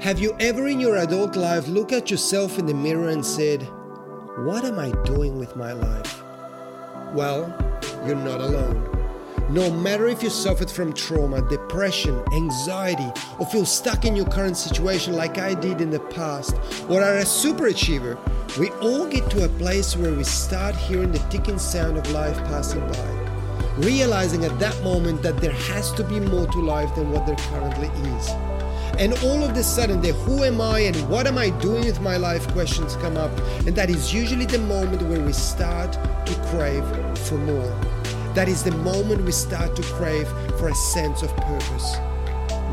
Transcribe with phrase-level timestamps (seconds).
[0.00, 3.62] Have you ever in your adult life looked at yourself in the mirror and said,
[4.38, 6.22] What am I doing with my life?
[7.12, 7.54] Well,
[8.04, 8.88] you're not alone.
[9.50, 14.56] No matter if you suffered from trauma, depression, anxiety, or feel stuck in your current
[14.56, 16.56] situation like I did in the past,
[16.88, 18.18] or are a superachiever,
[18.58, 22.36] we all get to a place where we start hearing the ticking sound of life
[22.44, 27.10] passing by, realizing at that moment that there has to be more to life than
[27.10, 28.51] what there currently is.
[28.98, 32.00] And all of a sudden, the who am I and what am I doing with
[32.00, 33.30] my life questions come up.
[33.66, 36.84] And that is usually the moment where we start to crave
[37.26, 37.74] for more.
[38.34, 42.11] That is the moment we start to crave for a sense of purpose.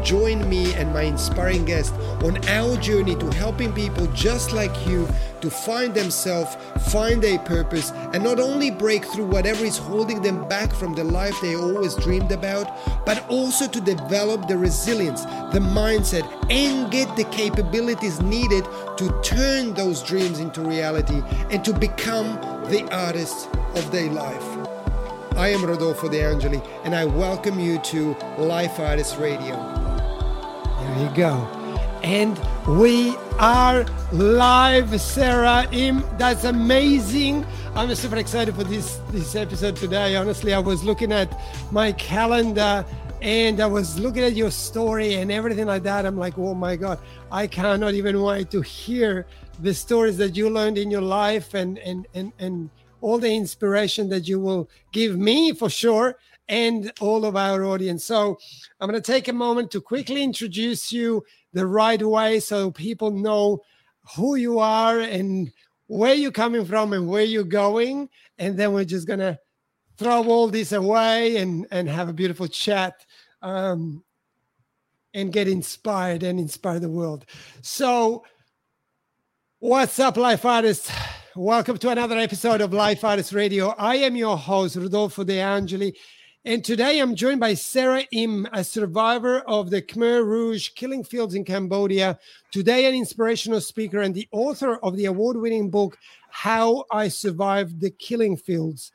[0.04, 5.08] Join me and my inspiring guest on our journey to helping people just like you
[5.42, 6.58] to find themselves,
[6.92, 11.04] find a purpose, and not only break through whatever is holding them back from the
[11.04, 12.68] life they always dreamed about,
[13.06, 18.66] but also to develop the resilience, the mindset, and get the capabilities needed
[18.98, 22.36] to turn those dreams into reality and to become
[22.70, 24.70] the artists of their life.
[25.36, 29.79] I am Rodolfo De Angeli, and I welcome you to Life Artist Radio.
[30.90, 31.34] There you go.
[32.02, 36.04] And we are live, Sarah Im.
[36.18, 37.46] That's amazing.
[37.76, 40.16] I'm super excited for this this episode today.
[40.16, 41.30] Honestly, I was looking at
[41.72, 42.84] my calendar
[43.22, 46.08] and I was looking at your story and everything like that.
[46.08, 46.98] I'm like, oh my God,
[47.32, 49.28] I cannot even wait to hear
[49.62, 54.10] the stories that you learned in your life and and and and all the inspiration
[54.10, 56.18] that you will give me for sure
[56.50, 58.04] and all of our audience.
[58.04, 58.38] So
[58.80, 63.12] I'm going to take a moment to quickly introduce you the right way so people
[63.12, 63.62] know
[64.16, 65.52] who you are and
[65.88, 68.10] where you're coming from and where you're going.
[68.40, 69.40] And then we're just going to
[69.98, 73.06] throw all this away and, and have a beautiful chat
[73.42, 74.04] um,
[75.14, 77.26] and get inspired and inspire the world.
[77.62, 78.24] So,
[79.60, 80.92] what's up, life artists?
[81.36, 83.70] Welcome to another episode of Life Artist Radio.
[83.78, 85.96] I am your host, Rodolfo De Angeli,
[86.46, 91.36] and today I'm joined by Sarah Im, a survivor of the Khmer Rouge killing fields
[91.36, 92.18] in Cambodia,
[92.50, 95.98] today an inspirational speaker and the author of the award winning book,
[96.30, 98.94] How I Survived the Killing Fields.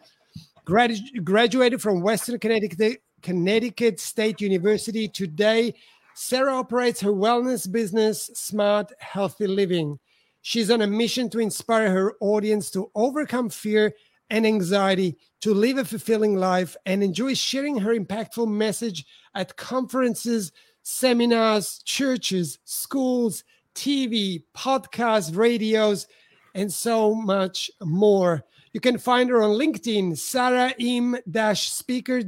[0.66, 5.06] Gradu- graduated from Western Connecticut, Connecticut State University.
[5.06, 5.74] Today,
[6.14, 9.98] Sarah operates her wellness business, Smart Healthy Living.
[10.40, 13.92] She's on a mission to inspire her audience to overcome fear
[14.30, 20.50] and anxiety to live a fulfilling life and enjoy sharing her impactful message at conferences,
[20.82, 23.44] seminars, churches, schools,
[23.74, 26.06] TV, podcasts, radios,
[26.54, 28.42] and so much more.
[28.72, 31.18] You can find her on LinkedIn, Sarah Im
[31.52, 32.22] speaker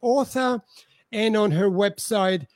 [0.00, 0.62] author,
[1.12, 2.46] and on her website,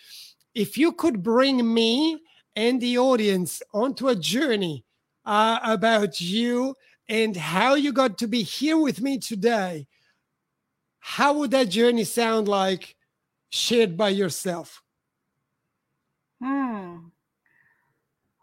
[0.54, 2.20] if you could bring me
[2.56, 4.84] and the audience onto a journey
[5.24, 6.74] uh, about you
[7.08, 9.86] and how you got to be here with me today,
[10.98, 12.96] how would that journey sound like
[13.50, 14.82] shared by yourself?
[16.42, 16.96] Hmm.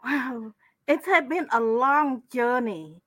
[0.03, 0.53] Wow.
[0.87, 3.01] It has been a long journey.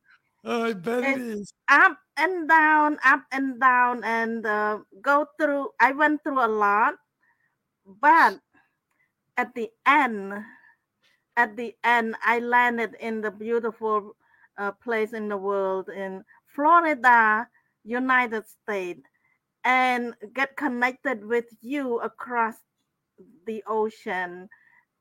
[0.45, 1.53] Oh, I bet it is.
[1.69, 5.71] Up and down, up and down, and uh, go through.
[5.81, 6.95] I went through a lot,
[7.85, 8.41] but
[9.41, 10.35] at the end,
[11.39, 14.15] at the end, I landed in the beautiful
[14.59, 17.49] uh, place in the world in Florida,
[17.83, 19.01] United States,
[19.65, 22.57] and get connected with you across
[23.47, 24.47] the ocean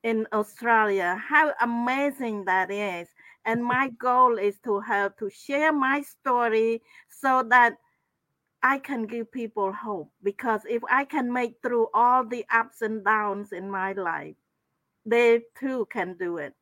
[0.04, 1.22] in Australia.
[1.22, 3.10] How amazing that is.
[3.44, 7.76] And my goal is to help to share my story so that
[8.62, 13.04] I can give people hope because if I can make through all the ups and
[13.04, 14.36] downs in my life,
[15.06, 16.54] they too can do it.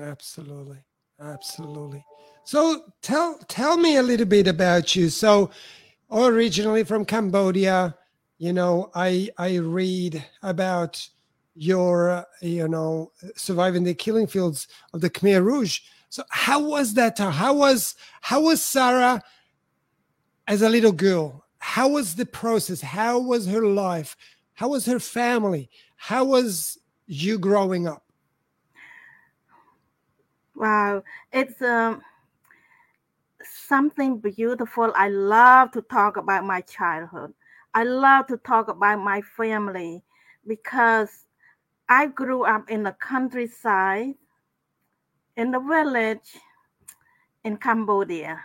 [0.00, 0.78] Absolutely.
[1.20, 2.04] Absolutely.
[2.44, 5.08] So tell tell me a little bit about you.
[5.08, 5.50] So
[6.10, 7.96] originally from Cambodia,
[8.38, 11.08] you know, I I read about
[11.54, 15.80] your uh, you know surviving the killing fields of the Khmer Rouge.
[16.08, 17.18] So how was that?
[17.18, 19.22] How was how was Sarah
[20.46, 21.43] as a little girl?
[21.74, 22.80] How was the process?
[22.80, 24.16] How was her life?
[24.52, 25.68] How was her family?
[25.96, 26.78] How was
[27.08, 28.04] you growing up?
[30.54, 32.00] Wow, it's um
[33.42, 34.92] something beautiful.
[34.94, 37.34] I love to talk about my childhood.
[37.74, 40.04] I love to talk about my family
[40.46, 41.26] because
[41.88, 44.14] I grew up in the countryside,
[45.36, 46.38] in the village
[47.42, 48.40] in Cambodia,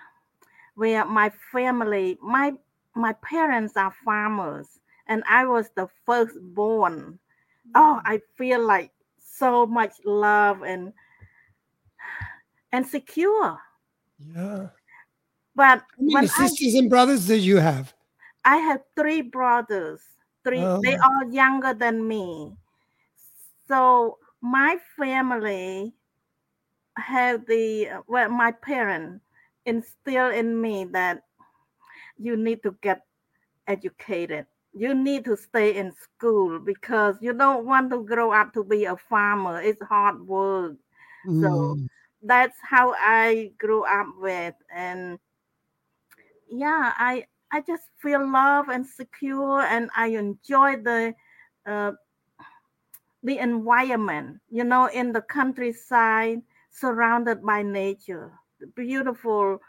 [0.74, 2.54] where my family, my
[2.95, 7.19] my parents are farmers, and I was the firstborn.
[7.75, 8.01] Oh, mm.
[8.06, 10.94] I feel like so much love and
[12.71, 13.59] and secure.
[14.19, 14.68] Yeah.
[15.56, 17.94] But How many sisters I, and brothers do you have?
[18.45, 20.01] I have three brothers.
[20.44, 20.59] Three.
[20.59, 20.80] Oh.
[20.83, 22.53] They are younger than me.
[23.68, 25.94] So my family
[26.97, 29.24] have the uh, well, my parents
[29.65, 31.24] instill in me that
[32.19, 33.06] you need to get
[33.68, 34.45] educated.
[34.74, 38.86] You need to stay in school because you don't want to grow up to be
[38.86, 39.62] a farmer.
[39.62, 40.75] It's hard work.
[41.25, 41.42] Mm.
[41.42, 41.77] So
[42.21, 45.18] that's how I grew up with and
[46.50, 51.16] yeah, I I just feel love and secure and I enjoy the
[51.66, 51.94] uh,
[53.24, 58.31] the environment, you know, in the countryside surrounded by nature,
[58.75, 59.60] beautiful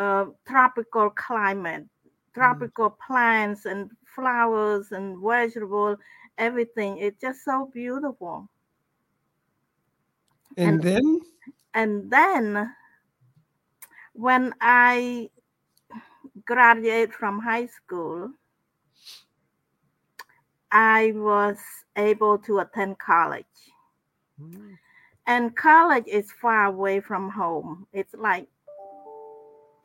[0.00, 1.84] uh, tropical climate,
[2.32, 2.96] tropical mm.
[3.06, 5.96] plants and flowers and vegetable,
[6.38, 6.96] everything.
[6.96, 8.48] It's just so beautiful.
[10.56, 11.20] And, and then
[11.74, 12.74] and then
[14.14, 15.28] when I
[16.46, 18.30] graduated from high school,
[20.72, 21.58] I was
[21.96, 23.44] able to attend college.
[24.40, 24.78] Mm.
[25.26, 27.86] And college is far away from home.
[27.92, 28.48] It's like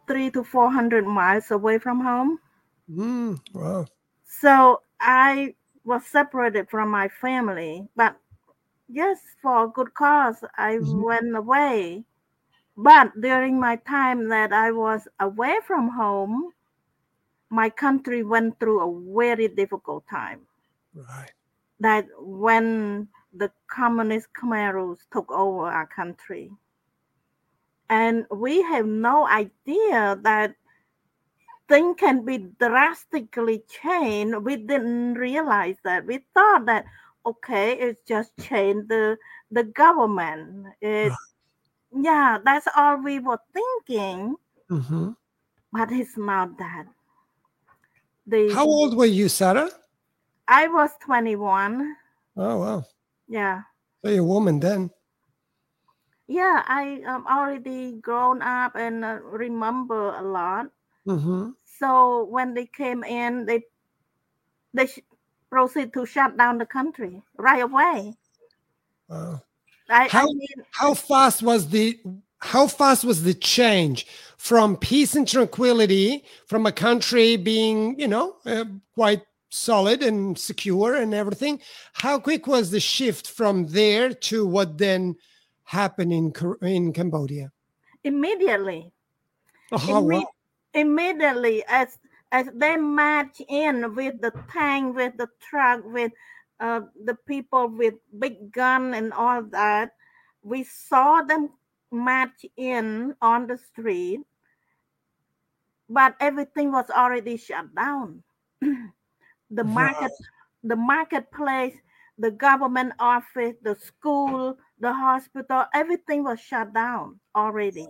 [0.08, 2.40] three to 400 miles away from home.
[2.92, 3.40] Mm.
[3.54, 3.86] Wow.
[4.26, 8.16] So I was separated from my family, but
[8.90, 11.02] yes, for a good cause, I mm-hmm.
[11.02, 12.04] went away.
[12.78, 16.52] But during my time that I was away from home,
[17.50, 20.42] my country went through a very difficult time.
[20.94, 21.32] Right.
[21.80, 26.52] That when the communist Khmer took over our country.
[27.90, 30.56] And we have no idea that
[31.68, 34.38] things can be drastically changed.
[34.38, 36.06] We didn't realize that.
[36.06, 36.86] We thought that
[37.26, 39.18] okay, it's just change the
[39.52, 40.68] the government.
[40.82, 41.12] It,
[41.96, 44.36] yeah, that's all we were thinking.
[44.70, 45.12] Mm-hmm.
[45.72, 46.86] But it's not that.
[48.28, 49.70] The, How old were you, Sarah?
[50.48, 51.96] I was 21.
[52.38, 52.84] Oh, wow.
[53.28, 53.62] Yeah.
[54.04, 54.90] So you're a woman then?
[56.28, 60.68] Yeah, I um, already grown up and uh, remember a lot.
[61.08, 61.52] Mm-hmm.
[61.80, 63.64] So when they came in, they
[64.74, 64.90] they
[65.50, 68.16] proceed to shut down the country right away.
[69.08, 69.42] Wow.
[69.90, 72.00] I, how, I mean, how fast was the
[72.40, 78.36] how fast was the change from peace and tranquility from a country being you know
[78.46, 78.66] uh,
[78.96, 81.60] quite solid and secure and everything
[81.94, 85.16] how quick was the shift from there to what then
[85.66, 86.32] happened in
[86.62, 87.52] in cambodia
[88.04, 88.92] immediately
[89.72, 90.30] oh, Imme- wow.
[90.74, 91.98] immediately as
[92.32, 96.12] as they march in with the tank, with the truck, with
[96.60, 99.92] uh, the people with big gun and all that,
[100.44, 101.50] we saw them
[101.92, 104.20] march in on the street,
[105.88, 108.24] but everything was already shut down.
[108.62, 110.12] the market,
[110.64, 111.76] the marketplace,
[112.18, 117.88] the government office, the school, the hospital, everything was shut down already.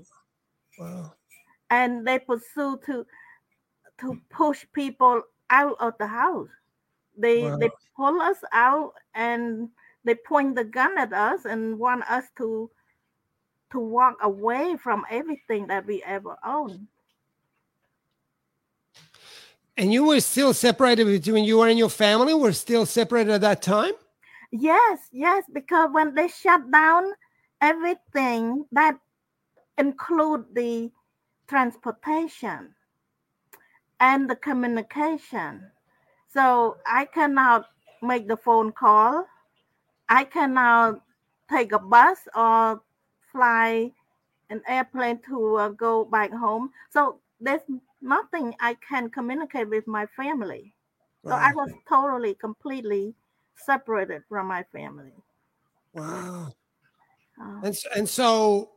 [0.79, 1.13] Wow.
[1.69, 3.05] And they pursued to
[3.99, 6.49] to push people out of the house.
[7.17, 7.57] They wow.
[7.57, 9.69] they pull us out and
[10.03, 12.69] they point the gun at us and want us to
[13.71, 16.87] to walk away from everything that we ever owned.
[19.77, 23.61] And you were still separated between you and your family were still separated at that
[23.61, 23.93] time?
[24.51, 27.13] Yes, yes, because when they shut down
[27.61, 28.99] everything that
[29.77, 30.91] include the
[31.47, 32.75] transportation
[33.99, 35.71] and the communication.
[36.27, 37.67] So I cannot
[38.01, 39.27] make the phone call.
[40.09, 41.01] I cannot
[41.49, 42.81] take a bus or
[43.31, 43.93] fly
[44.49, 46.71] an airplane to uh, go back home.
[46.91, 47.61] So there's
[48.01, 50.75] nothing I can communicate with my family.
[51.27, 53.15] So I was totally, completely
[53.55, 55.13] separated from my family.
[55.93, 56.53] Wow.
[57.41, 58.71] Uh, and and so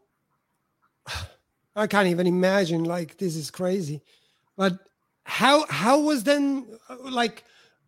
[1.77, 2.85] I can't even imagine.
[2.85, 4.03] Like this is crazy.
[4.57, 4.79] But
[5.25, 6.67] how how was then
[7.03, 7.45] like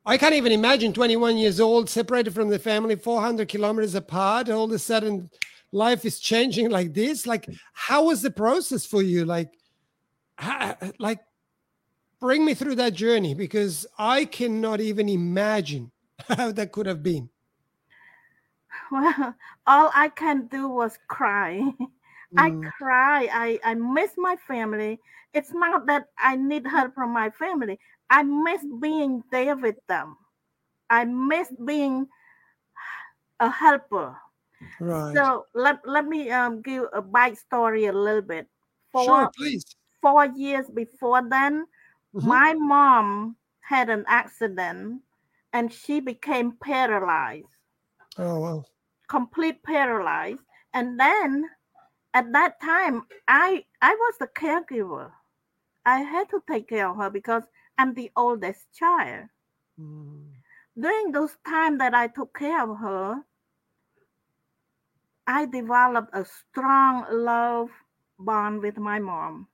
[0.06, 4.49] I can't even imagine 21 years old, separated from the family, 400 kilometers apart.
[4.49, 5.30] All of a sudden,
[5.73, 7.26] life is changing like this.
[7.26, 9.25] Like, how was the process for you?
[9.25, 9.52] Like,
[10.37, 11.20] how, like,
[12.18, 15.90] bring me through that journey because I cannot even imagine
[16.29, 17.29] how that could have been.
[18.91, 19.35] Well,
[19.67, 21.62] all I can do was cry.
[22.37, 22.71] I mm.
[22.73, 23.29] cry.
[23.33, 25.00] I, I miss my family.
[25.35, 27.79] It's not that I need help from my family.
[28.09, 30.17] I miss being there with them.
[30.89, 32.07] I miss being
[33.39, 34.17] a helper.
[34.81, 35.15] Right.
[35.15, 38.47] So let, let me um, give a bike story a little bit.
[38.93, 39.65] Four, sure, please.
[40.03, 41.67] Four years before then,
[42.15, 42.29] mm-hmm.
[42.29, 45.00] my mom had an accident
[45.52, 47.47] and she became paralyzed.
[48.19, 48.64] Oh, wow.
[49.09, 50.42] Complete paralyzed.
[50.73, 51.50] And then
[52.14, 55.11] at that time, I I was the caregiver.
[55.85, 57.45] I had to take care of her because
[57.78, 59.28] I'm the oldest child.
[59.80, 60.26] Mm.
[60.78, 63.25] During those time that I took care of her,
[65.26, 67.71] I developed a strong love
[68.19, 69.49] bond with my mom.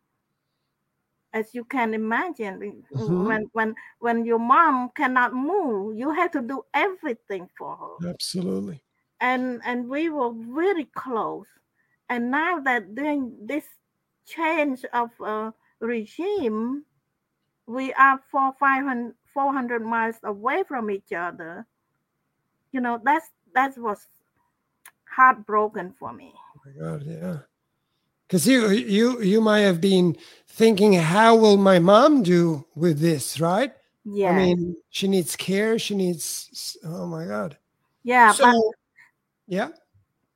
[1.36, 3.26] As you can imagine, mm-hmm.
[3.26, 8.08] when when when your mom cannot move, you have to do everything for her.
[8.08, 8.80] Absolutely.
[9.20, 11.44] And and we were very close.
[12.08, 13.66] And now that during this
[14.24, 15.50] change of uh,
[15.80, 16.86] regime,
[17.66, 21.66] we are four, 500, 400 miles away from each other.
[22.72, 24.06] You know, that's that was
[25.04, 26.32] heartbroken for me.
[26.32, 27.38] Oh my God, yeah.
[28.26, 30.16] Because you you you might have been
[30.48, 33.72] thinking, how will my mom do with this, right?
[34.04, 34.30] Yeah.
[34.30, 35.78] I mean, she needs care.
[35.78, 36.76] She needs.
[36.84, 37.56] Oh my God.
[38.02, 38.32] Yeah.
[38.32, 38.54] So, but,
[39.46, 39.68] yeah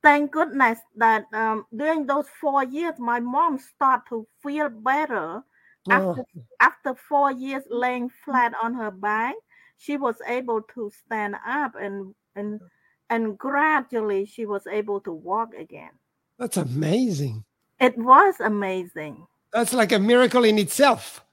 [0.01, 5.43] thank goodness that um, during those four years, my mom started to feel better.
[5.89, 5.91] Oh.
[5.91, 6.25] After,
[6.59, 9.35] after four years laying flat on her back,
[9.77, 12.61] she was able to stand up and and
[13.09, 15.89] and gradually she was able to walk again.
[16.37, 17.43] That's amazing.
[17.81, 19.27] It was amazing.
[19.51, 21.25] That's like a miracle in itself.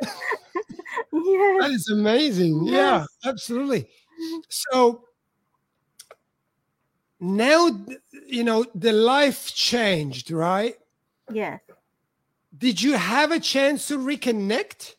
[0.00, 0.08] yeah.
[1.12, 2.64] That is amazing.
[2.64, 2.74] Yes.
[2.74, 3.82] Yeah, absolutely.
[3.82, 4.38] Mm-hmm.
[4.48, 5.04] So
[7.20, 7.68] now
[8.26, 10.76] you know the life changed right
[11.30, 11.60] yes
[12.56, 14.94] did you have a chance to reconnect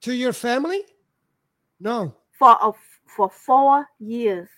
[0.00, 0.82] to your family
[1.80, 2.72] no for a,
[3.06, 4.48] for four years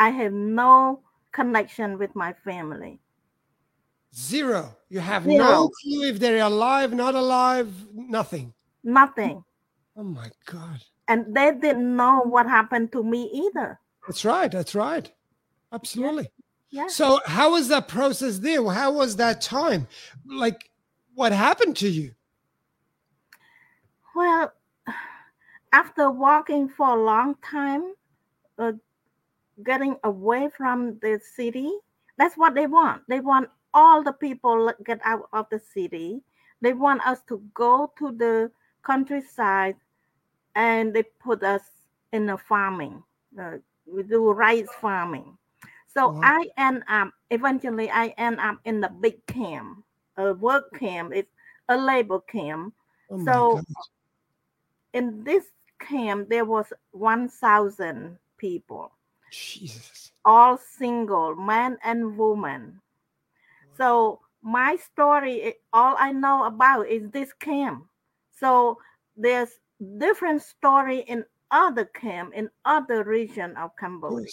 [0.00, 1.00] i have no
[1.30, 2.98] connection with my family
[4.16, 5.44] zero you have zero.
[5.44, 8.52] no clue if they're alive not alive nothing
[8.82, 9.42] nothing
[9.96, 14.74] oh my god and they didn't know what happened to me either that's right that's
[14.74, 15.10] right
[15.74, 16.30] Absolutely.
[16.70, 16.82] Yeah.
[16.82, 16.88] yeah.
[16.88, 18.64] So how was that process there?
[18.70, 19.88] How was that time?
[20.24, 20.70] Like
[21.14, 22.12] what happened to you?
[24.14, 24.52] Well,
[25.72, 27.92] after walking for a long time,
[28.58, 28.72] uh,
[29.64, 31.72] getting away from the city,
[32.16, 33.02] that's what they want.
[33.08, 36.22] They want all the people get out of the city.
[36.62, 38.50] They want us to go to the
[38.82, 39.76] countryside
[40.54, 41.62] and they put us
[42.12, 43.02] in the farming.
[43.38, 45.36] Uh, we do rice farming.
[45.92, 46.20] So uh-huh.
[46.22, 49.84] I end up eventually I end up in the big camp,
[50.16, 51.12] a work camp.
[51.14, 51.30] It's
[51.68, 52.74] a labor camp.
[53.10, 53.62] Oh so
[54.92, 55.44] in this
[55.78, 58.92] camp there was one thousand people.
[59.30, 60.12] Jesus.
[60.24, 62.80] All single, men and woman.
[63.76, 67.84] So my story, eh, all I know about is this camp.
[68.38, 68.78] So
[69.16, 69.50] there's
[69.98, 74.26] different story in other camp in other region of Cambodia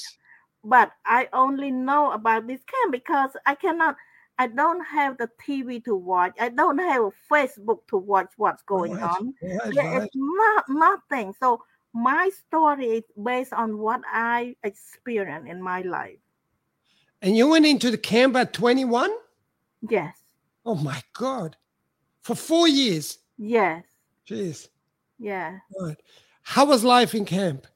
[0.63, 3.95] but I only know about this camp because I cannot.
[4.38, 6.33] I don't have the TV to watch.
[6.39, 9.03] I don't have Facebook to watch what's going right.
[9.03, 9.33] on.
[9.41, 10.03] Right, right.
[10.03, 11.36] It's not nothing.
[11.39, 16.17] So my story is based on what I experienced in my life.
[17.21, 19.12] And you went into the camp at 21?
[19.89, 20.17] Yes.
[20.65, 21.57] Oh my God.
[22.23, 23.17] For four years?
[23.38, 23.83] Yes.
[24.27, 24.69] Jeez.
[25.19, 25.59] Yeah.
[25.79, 25.97] Right.
[26.43, 27.67] How was life in camp?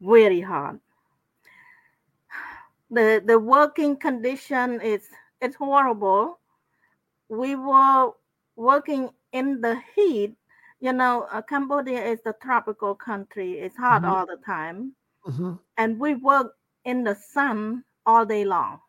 [0.00, 0.80] very hard.
[2.90, 5.02] The the working condition is
[5.40, 6.38] it's horrible.
[7.28, 8.12] We were
[8.56, 10.36] working in the heat.
[10.80, 13.58] You know, uh, Cambodia is a tropical country.
[13.58, 14.08] It's hot Mhm.
[14.08, 14.94] all the time,
[15.26, 15.58] Mhm.
[15.76, 18.80] and we work in the sun all day long,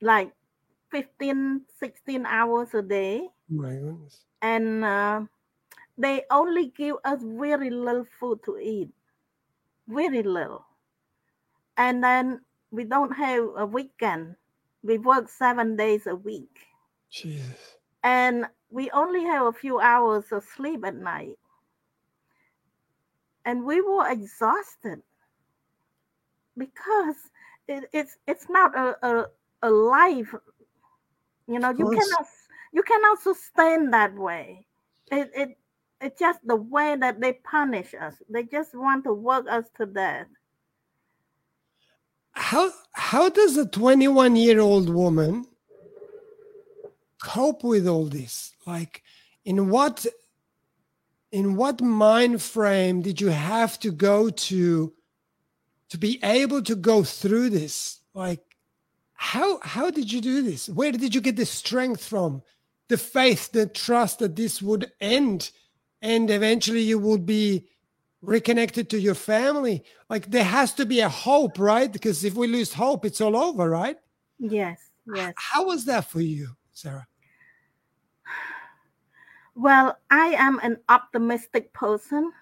[0.00, 0.32] Like
[0.90, 3.28] 15, 16 hours a day.
[3.48, 4.24] my goodness.
[4.42, 5.20] and uh,
[5.98, 8.90] they only give us very little food to eat.
[9.88, 10.64] Very little.
[11.76, 14.36] And then we don't have a weekend.
[14.82, 16.58] We work seven days a week.
[17.10, 17.76] Jesus.
[18.02, 21.36] and we only have a few hours of sleep at night.
[23.44, 25.02] And we were exhausted.
[26.56, 27.16] Because
[27.72, 29.26] it, it's it's not a, a,
[29.62, 30.34] a life
[31.48, 32.26] you know you cannot
[32.72, 34.66] you cannot sustain that way.
[35.10, 35.58] It, it
[36.00, 38.14] it's just the way that they punish us.
[38.28, 40.26] They just want to work us to death.
[42.32, 45.46] How how does a 21 year old woman
[47.22, 48.52] cope with all this?
[48.66, 49.02] Like
[49.44, 50.06] in what
[51.30, 54.92] in what mind frame did you have to go to
[55.92, 58.00] to be able to go through this?
[58.14, 58.40] Like
[59.12, 60.70] how how did you do this?
[60.70, 62.42] Where did you get the strength from?
[62.88, 65.50] The faith, the trust that this would end
[66.00, 67.68] and eventually you would be
[68.22, 72.46] reconnected to your family like there has to be a hope right because if we
[72.46, 73.96] lose hope it's all over right
[74.38, 77.04] yes yes how was that for you sarah
[79.56, 82.32] well i am an optimistic person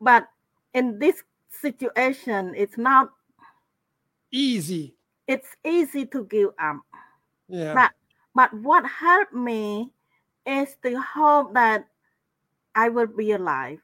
[0.00, 0.28] but
[0.74, 3.12] in this situation it's not
[4.30, 6.80] easy it's easy to give up
[7.48, 7.92] yeah But-
[8.34, 9.90] But what helped me
[10.46, 11.88] is the hope that
[12.74, 13.82] I will be alive.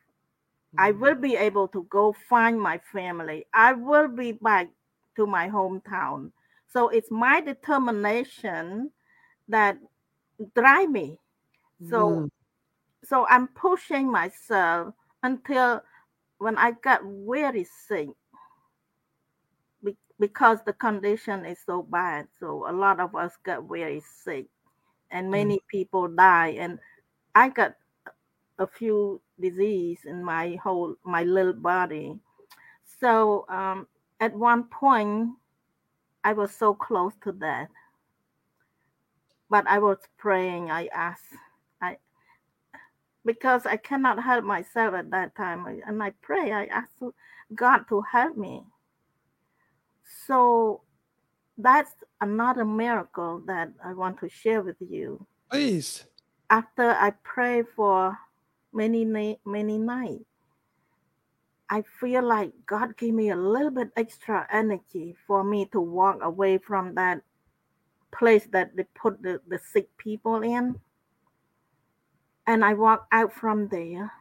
[0.78, 1.00] I Mm.
[1.00, 3.46] will be able to go find my family.
[3.52, 4.70] I will be back
[5.16, 6.32] to my hometown.
[6.68, 8.92] So it's my determination
[9.48, 9.78] that
[10.54, 11.18] drive me.
[11.90, 12.30] So Mm.
[13.04, 15.82] so I'm pushing myself until
[16.38, 18.08] when I got very sick
[19.84, 22.28] be- because the condition is so bad.
[22.38, 24.46] So a lot of us got very sick
[25.10, 26.56] and many people die.
[26.58, 26.78] And
[27.34, 27.74] I got
[28.58, 32.18] a few disease in my whole my little body.
[33.00, 33.86] So um,
[34.20, 35.30] at one point
[36.24, 37.70] I was so close to death.
[39.50, 41.34] But I was praying, I asked,
[43.24, 45.66] because I cannot help myself at that time.
[45.86, 46.90] And I pray, I ask
[47.54, 48.62] God to help me.
[50.26, 50.82] So
[51.56, 55.26] that's another miracle that I want to share with you.
[55.50, 56.04] please
[56.50, 58.18] After I pray for
[58.72, 60.24] many many nights,
[61.70, 66.18] I feel like God gave me a little bit extra energy for me to walk
[66.22, 67.22] away from that
[68.12, 70.78] place that they put the, the sick people in.
[72.46, 74.12] And I walked out from there.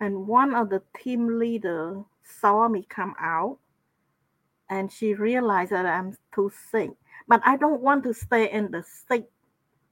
[0.00, 3.58] And one of the team leader saw me come out
[4.68, 6.90] and she realized that I'm too sick.
[7.28, 9.28] But I don't want to stay in the sick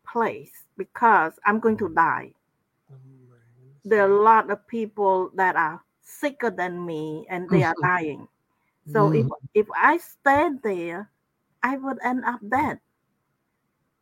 [0.06, 2.32] place because I'm going to die.
[2.90, 2.96] Oh.
[3.84, 8.28] There are a lot of people that are sicker than me and they are dying.
[8.86, 9.30] So if Mhm.
[9.54, 11.10] if I stayed there,
[11.62, 12.80] I would end up dead.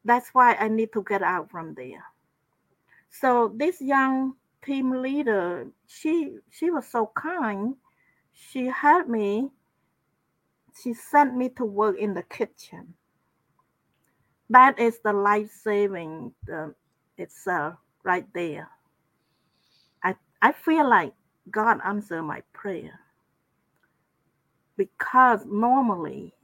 [0.05, 2.05] That's why I need to get out from there.
[3.13, 7.77] So this young team leader, she she was so kind.
[8.33, 9.51] She helped me.
[10.83, 12.95] She sent me to work in the kitchen.
[14.51, 16.71] That is the life saving uh,
[17.19, 18.69] itself right there.
[20.03, 21.15] I I feel like
[21.51, 22.99] God answered my prayer
[24.77, 26.35] because normally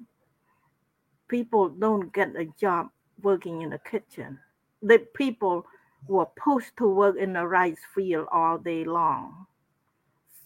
[1.28, 2.88] people don't get a job
[3.22, 4.38] working in the kitchen.
[4.83, 5.66] The people
[6.07, 9.47] were pushed to work in the rice field all day long.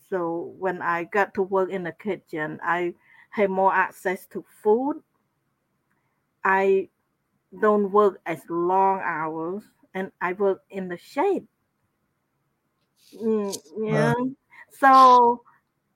[0.09, 2.95] So when I got to work in the kitchen, I
[3.31, 5.03] had more access to food.
[6.45, 6.89] I
[7.61, 9.63] don't work as long hours
[9.95, 11.47] and I work in the shade.
[13.15, 14.15] Mm, yeah.
[14.79, 15.45] So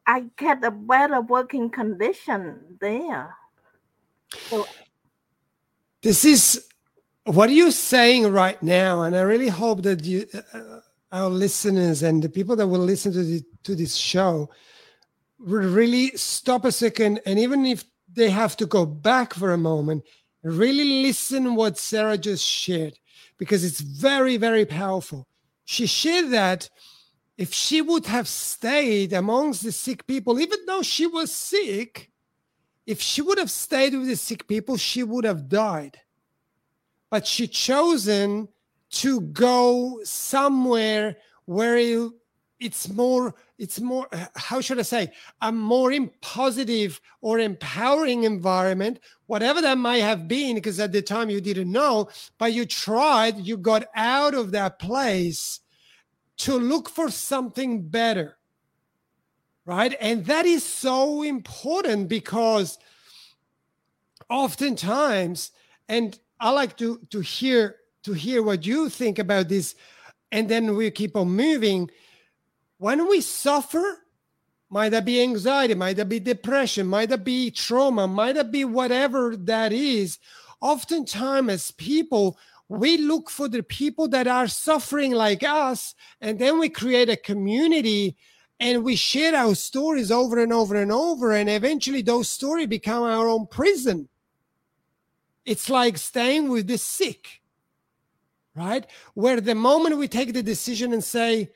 [0.06, 3.36] I get a better working condition there.
[4.48, 4.66] So
[6.02, 6.65] this is
[7.26, 10.80] what are you're saying right now and i really hope that you uh,
[11.12, 14.48] our listeners and the people that will listen to the, to this show
[15.38, 19.58] will really stop a second and even if they have to go back for a
[19.58, 20.02] moment
[20.42, 22.96] really listen what sarah just shared
[23.38, 25.26] because it's very very powerful.
[25.64, 26.70] She shared that
[27.36, 32.10] if she would have stayed amongst the sick people even though she was sick
[32.86, 35.98] if she would have stayed with the sick people she would have died
[37.10, 38.48] but she chosen
[38.90, 42.16] to go somewhere where you,
[42.58, 45.10] it's more it's more how should i say
[45.42, 45.92] a more
[46.22, 51.70] positive or empowering environment whatever that might have been because at the time you didn't
[51.70, 55.60] know but you tried you got out of that place
[56.38, 58.38] to look for something better
[59.66, 59.96] right?
[60.00, 62.78] And that is so important because
[64.30, 65.50] oftentimes
[65.88, 69.74] and i like to to hear to hear what you think about this
[70.32, 71.90] and then we keep on moving.
[72.78, 74.02] When we suffer
[74.68, 78.64] might that be anxiety might that be depression might that be trauma might that be
[78.64, 80.18] whatever that is
[80.60, 82.36] oftentimes as people
[82.68, 87.16] we look for the people that are suffering like us and then we create a
[87.16, 88.16] community
[88.58, 93.04] and we share our stories over and over and over and eventually those stories become
[93.04, 94.08] our own prison
[95.46, 97.40] it's like staying with the sick
[98.56, 98.86] right?
[99.14, 101.50] Where the moment we take the decision and say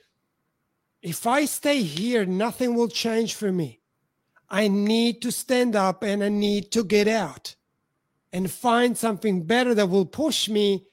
[1.02, 3.80] if i stay here nothing will change for me.
[4.50, 7.56] I need to stand up and i need to get out
[8.32, 10.86] and find something better that will push me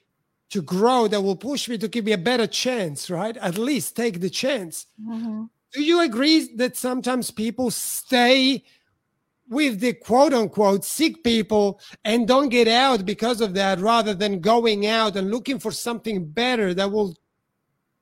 [0.50, 3.36] to grow that will push me to give me a better chance right?
[3.36, 4.86] At least take the chance.
[5.00, 5.44] Mm-hmm.
[5.72, 8.64] do you agree that sometimes people stay
[9.48, 14.40] with the quote unquote sick people and don't get out because of that rather than
[14.40, 17.16] going out and looking for something better that will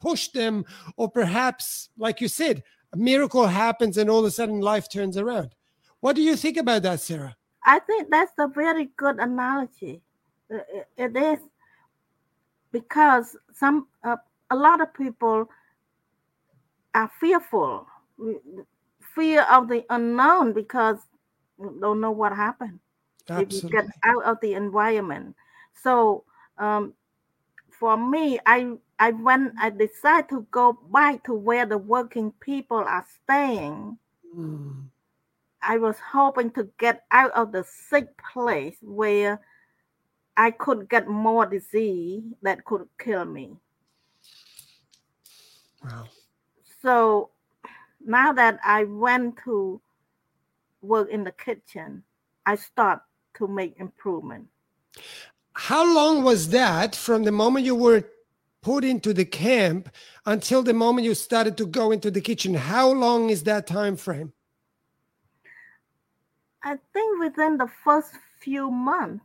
[0.00, 0.64] push them
[0.96, 5.16] or perhaps like you said a miracle happens and all of a sudden life turns
[5.16, 5.54] around.
[6.00, 7.36] What do you think about that sarah?
[7.64, 10.00] I think that's a very good analogy.
[10.96, 11.38] It is
[12.70, 14.16] because some uh,
[14.50, 15.48] a lot of people
[16.94, 17.86] are fearful
[19.16, 20.98] fear of the unknown because
[21.58, 22.78] don't know what happened
[23.28, 23.56] Absolutely.
[23.56, 25.34] if you get out of the environment
[25.82, 26.24] so
[26.58, 26.94] um,
[27.70, 32.78] for me i i when i decide to go back to where the working people
[32.78, 33.96] are staying
[34.36, 34.84] mm.
[35.62, 39.40] i was hoping to get out of the sick place where
[40.36, 43.56] I could get more disease that could kill me.
[45.82, 46.04] Wow.
[46.82, 47.30] So
[48.04, 49.80] now that I went to
[50.86, 52.02] work in the kitchen,
[52.46, 53.00] I start
[53.34, 54.46] to make improvement.
[55.52, 58.04] How long was that from the moment you were
[58.62, 59.88] put into the camp
[60.26, 62.54] until the moment you started to go into the kitchen?
[62.54, 64.32] How long is that time frame?
[66.62, 69.24] I think within the first few months.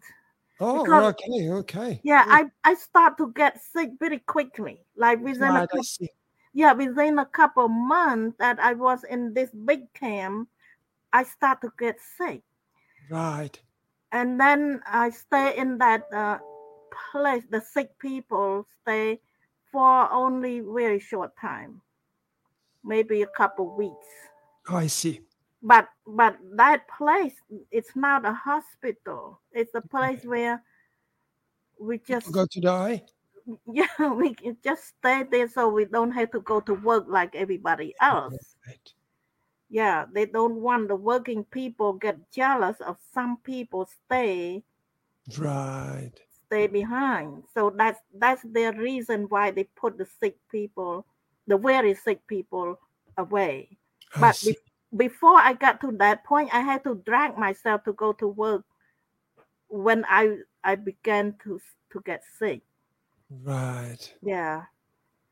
[0.60, 2.02] Oh, because, okay, okay.
[2.04, 4.86] Yeah, I I start to get sick very quickly.
[4.95, 6.08] Like within right, a couple,
[6.54, 10.50] yeah, within a couple months that I was in this big camp,
[11.13, 12.43] I start to get sick.
[13.10, 13.60] Right.
[14.12, 16.39] And then I stay in that uh,
[17.12, 17.43] place.
[17.50, 19.19] The sick people stay
[19.71, 21.82] for only very short time,
[22.84, 24.08] maybe a couple weeks.
[24.69, 25.21] Oh, I see
[25.62, 27.36] but but that place
[27.69, 30.62] it's not a hospital it's a place where
[31.80, 33.04] we just go to die
[33.71, 37.93] yeah we just stay there so we don't have to go to work like everybody
[38.02, 38.93] else right.
[39.71, 44.63] Yeah they don't want the working people get jealous of some people stay
[45.38, 46.13] right
[46.45, 51.05] stay behind so that's that's their reason why they put the sick people
[51.47, 52.77] the very sick people
[53.17, 53.69] away
[54.19, 54.38] but
[54.95, 58.65] before I got to that point, I had to drag myself to go to work
[59.69, 61.60] when I I began to
[61.93, 62.62] to get sick.
[63.29, 64.13] Right.
[64.21, 64.63] Yeah.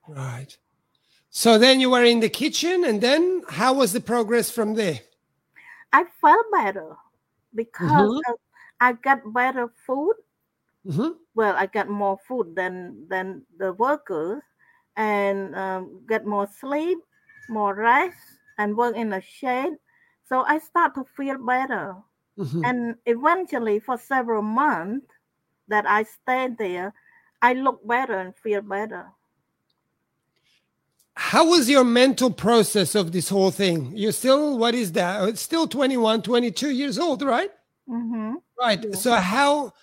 [0.07, 0.57] Right.
[1.29, 4.99] So then you were in the kitchen, and then how was the progress from there?
[5.93, 6.95] I felt better
[7.53, 8.33] because mm-hmm.
[8.81, 10.15] I got better food.
[10.85, 11.09] Mm-hmm.
[11.35, 14.41] Well, I got more food than than the workers,
[14.97, 16.97] and um, get more sleep,
[17.47, 18.17] more rest
[18.57, 19.73] and work in the shade.
[20.27, 21.95] So I start to feel better.
[22.37, 22.65] Mm-hmm.
[22.65, 25.07] And eventually, for several months
[25.67, 26.93] that I stayed there,
[27.41, 29.07] I look better and feel better.
[31.29, 33.91] How was your mental process of this whole thing?
[33.95, 35.29] You're still, what is that?
[35.29, 37.51] It's still 21, 22 years old, right?
[37.87, 38.33] Mm-hmm.
[38.59, 38.83] Right.
[38.83, 38.95] Yeah.
[38.95, 39.73] So how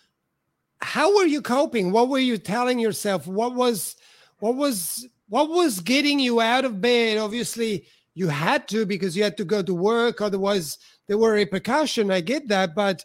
[0.81, 1.93] how were you coping?
[1.93, 3.29] What were you telling yourself?
[3.29, 3.95] What was
[4.41, 7.17] what was what was getting you out of bed?
[7.17, 12.11] Obviously, you had to because you had to go to work otherwise there were repercussions
[12.11, 13.05] i get that but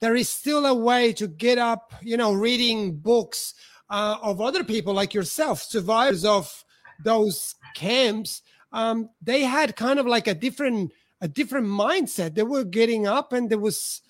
[0.00, 3.54] there is still a way to get up you know reading books
[3.90, 6.63] uh, of other people like yourself survivors of
[7.02, 12.64] those camps um, they had kind of like a different a different mindset they were
[12.64, 14.02] getting up and there was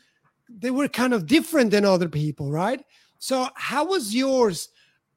[0.48, 2.84] they were kind of different than other people right
[3.18, 4.68] so how was yours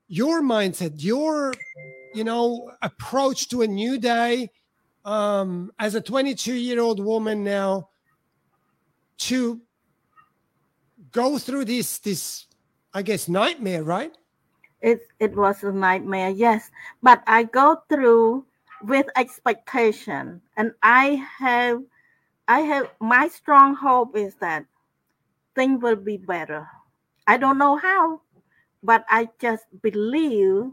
[0.07, 1.53] your mindset, your
[2.13, 4.49] you know approach to a new day
[5.05, 7.89] um, as a 22 year old woman now
[9.17, 9.61] to
[11.11, 12.47] go through this this
[12.93, 14.16] I guess nightmare, right?
[14.81, 16.71] It it was a nightmare, yes.
[17.03, 18.45] But I go through
[18.81, 21.83] with expectation, and I have
[22.47, 24.65] I have my strong hope is that
[25.55, 26.69] things will be better.
[27.27, 28.21] I don't know how,
[28.83, 30.71] but I just believe,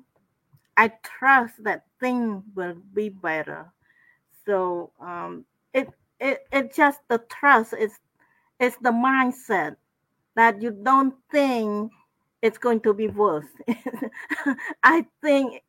[0.77, 3.73] I trust that things will be better.
[4.47, 5.88] So um, it
[6.21, 7.99] it it just the trust is
[8.61, 9.77] it's the mindset
[10.37, 11.93] that you don't think
[12.44, 13.48] it's going to be worse.
[14.83, 15.62] I think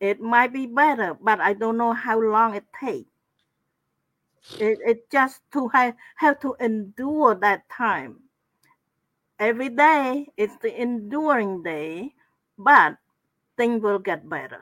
[0.00, 3.08] it might be better, but I don't know how long it takes.
[4.60, 8.20] It, it just to have, have to endure that time.
[9.38, 12.12] Every day it's the enduring day,
[12.58, 12.98] but
[13.56, 14.60] things will get better.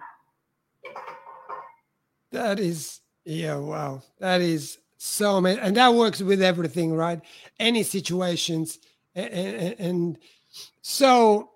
[2.31, 4.03] That is, yeah, wow.
[4.21, 5.63] That is so amazing.
[5.65, 7.21] And that works with everything, right?
[7.59, 8.79] Any situations.
[9.17, 10.19] And, and, and
[10.83, 11.53] so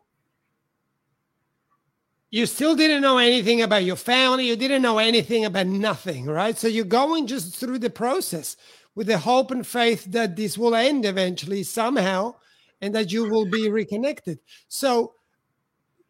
[2.30, 4.48] you still didn't know anything about your family.
[4.48, 6.56] You didn't know anything about nothing, right?
[6.56, 8.56] So you're going just through the process
[8.94, 12.34] with the hope and faith that this will end eventually somehow
[12.80, 14.38] and that you will be reconnected.
[14.68, 15.14] So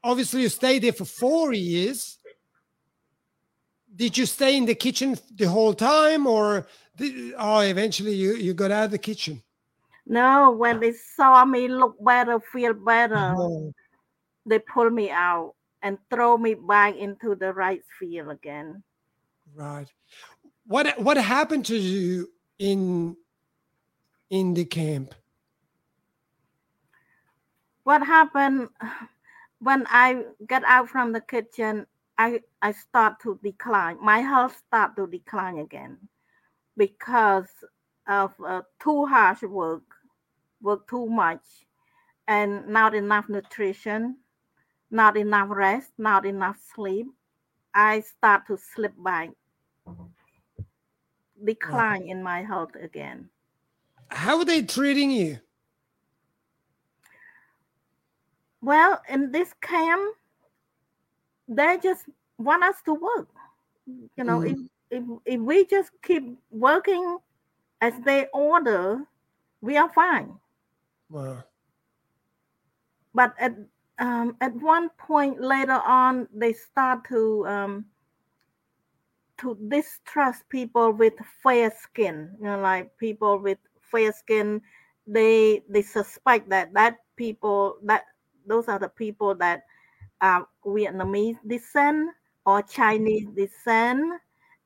[0.03, 2.19] obviously you stayed there for four years.
[3.95, 8.53] Did you stay in the kitchen the whole time or did, oh eventually you, you
[8.53, 9.43] got out of the kitchen?
[10.07, 13.73] No, when they saw me look better, feel better, oh.
[14.45, 18.83] they pulled me out and throw me back into the right field again.
[19.55, 19.89] Right.
[20.67, 23.17] What what happened to you in
[24.31, 25.15] in the camp?
[27.85, 28.69] What happened
[29.61, 31.87] when I get out from the kitchen?
[32.19, 33.99] I I start to decline.
[34.01, 35.99] My health start to decline again
[36.77, 37.49] because
[38.09, 39.83] of uh, too harsh work,
[40.67, 41.47] work too much,
[42.27, 44.17] and not enough nutrition
[44.91, 47.07] not enough rest, not enough sleep,
[47.75, 49.31] I start to slip back,
[51.45, 53.29] decline in my health again.
[54.09, 55.39] How are they treating you?
[58.63, 60.17] Well, in this camp,
[61.49, 62.05] they just
[62.39, 63.29] want us to work.
[64.17, 64.53] You know, mm.
[64.53, 64.59] if,
[64.91, 67.19] if if we just keep working
[67.81, 69.03] as they order,
[69.61, 70.35] we are fine.
[73.15, 73.57] But at
[73.99, 77.87] um, at one point later on, they start to um,
[79.39, 82.37] to distrust people with fair skin.
[82.39, 84.61] You know, like people with fair skin,
[85.07, 88.05] they they suspect that that people that
[88.47, 89.65] those are the people that
[90.21, 92.11] are Vietnamese descent
[92.45, 94.21] or Chinese descent,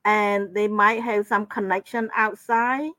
[0.05, 2.91] and they might have some connection outside.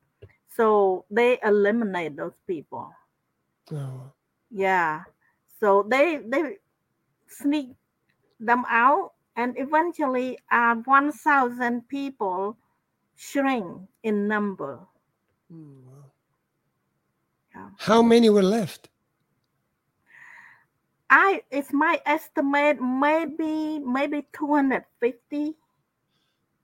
[0.49, 2.93] So they eliminate those people.
[3.73, 4.13] Oh.
[4.51, 5.03] Yeah.
[5.61, 6.59] So they they
[7.29, 7.75] sneak
[8.41, 12.57] them out, and eventually, uh, 1,000 people
[13.17, 14.81] shrink in number.
[15.53, 15.79] Mm,
[17.55, 17.69] yeah.
[17.79, 18.89] How many were left?
[21.13, 25.55] I it's my estimate maybe maybe 250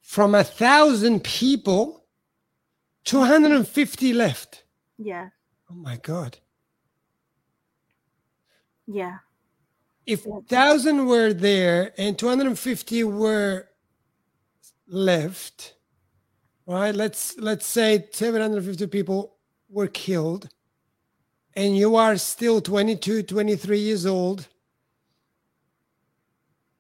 [0.01, 2.07] from a thousand people
[3.05, 4.65] 250 left
[4.97, 5.29] yeah
[5.71, 6.39] oh my god
[8.89, 9.19] yeah.
[10.07, 13.69] If thousand were there and 250 were
[14.89, 15.75] left,
[16.67, 16.95] right?
[16.95, 19.37] Let's let's say 750 people
[19.69, 20.49] were killed
[21.55, 24.49] and you are still 22, 23 years old.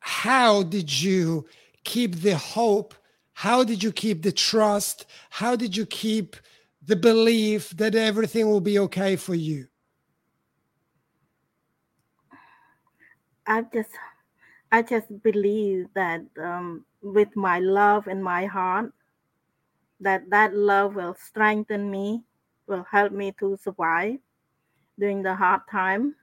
[0.00, 1.46] How did you
[1.84, 2.94] keep the hope?
[3.34, 5.06] How did you keep the trust?
[5.30, 6.36] How did you keep
[6.86, 9.67] the belief that everything will be okay for you?
[13.48, 13.90] I just
[14.70, 18.92] I just believe that um, with my love in my heart,
[20.00, 22.22] that that love will strengthen me,
[22.66, 24.18] will help me to survive
[24.98, 26.14] during the hard time,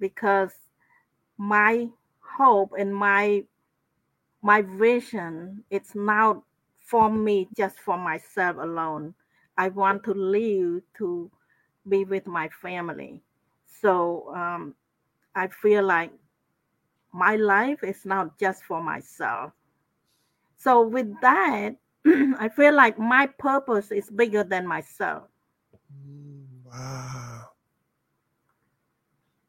[0.00, 0.52] because
[1.38, 1.88] my
[2.20, 3.44] hope and my
[4.42, 6.42] my vision it's not
[6.80, 9.14] for me just for myself alone.
[9.56, 11.30] I want to live to
[11.88, 13.22] be with my family.
[13.80, 14.74] So um,
[15.34, 16.12] I feel like
[17.14, 19.52] my life is not just for myself.
[20.56, 25.22] So with that, I feel like my purpose is bigger than myself.
[26.64, 27.50] Wow.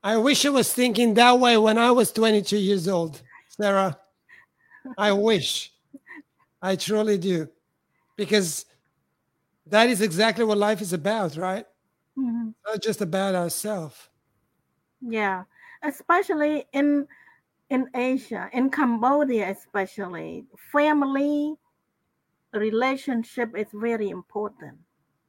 [0.03, 3.97] I wish I was thinking that way when I was 22 years old, Sarah.
[4.95, 5.73] I wish.
[6.61, 7.49] I truly do.
[8.15, 8.65] Because
[9.65, 11.65] that is exactly what life is about, right?
[12.15, 12.49] Mm-hmm.
[12.67, 13.97] Not just about ourselves.
[15.01, 15.45] Yeah,
[15.81, 17.07] especially in
[17.69, 21.55] in Asia, in Cambodia especially, family
[22.53, 24.77] relationship is very important.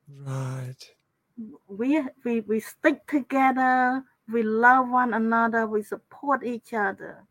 [0.09, 0.77] Right.
[1.69, 7.25] We we we stick together, we love one another, we support each other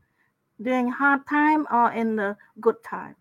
[0.62, 3.16] during hard time or in the good time.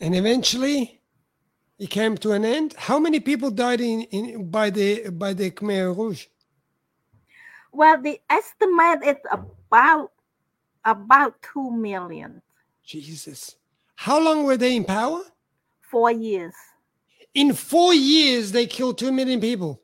[0.00, 1.00] And eventually
[1.78, 2.74] it came to an end.
[2.76, 6.26] How many people died in, in by the by the Khmer Rouge?
[7.72, 10.12] Well, the estimate is about
[10.84, 12.42] about two million.
[12.84, 13.56] Jesus.
[13.96, 15.22] How long were they in power?
[15.80, 16.54] Four years.
[17.34, 19.80] In four years, they killed two million people.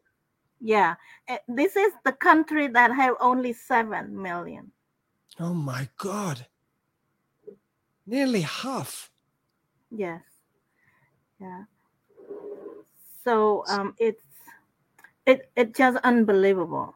[0.61, 0.97] Yeah.
[1.29, 4.73] Eh, this is the country that have only seven million.
[5.41, 6.47] Oh my God.
[8.07, 9.11] Nearly half.
[9.91, 10.23] Yes.
[11.41, 11.65] Yeah.
[13.25, 14.25] So um it's
[15.27, 16.95] it it's just unbelievable.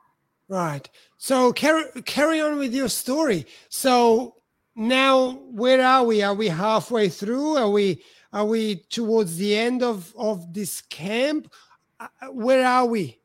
[0.52, 0.86] Right.
[1.16, 3.46] So carry carry on with your story.
[3.70, 4.34] So
[4.76, 6.20] now where are we?
[6.20, 7.56] Are we halfway through?
[7.56, 11.50] Are we are we towards the end of of this camp?
[11.98, 13.18] Uh, where are we?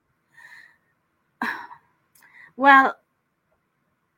[2.55, 2.95] Well,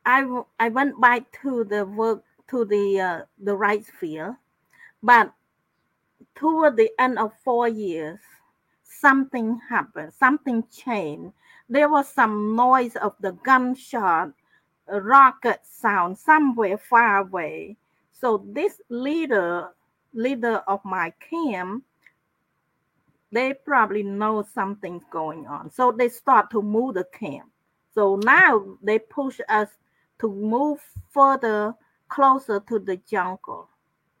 [0.06, 4.36] I w- I went back to the work to the uh, the right field,
[5.02, 5.34] but
[6.36, 8.20] toward the end of four years,
[8.84, 10.12] something happened.
[10.14, 11.34] Something changed.
[11.70, 14.32] There was some noise of the gunshot,
[14.88, 17.76] a rocket sound somewhere far away.
[18.10, 19.68] So this leader,
[20.12, 21.84] leader of my camp,
[23.30, 25.70] they probably know something's going on.
[25.70, 27.48] So they start to move the camp.
[27.94, 29.68] So now they push us
[30.18, 30.80] to move
[31.10, 31.72] further
[32.08, 33.68] closer to the jungle.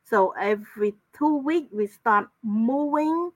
[0.04, 3.32] So every two weeks we start moving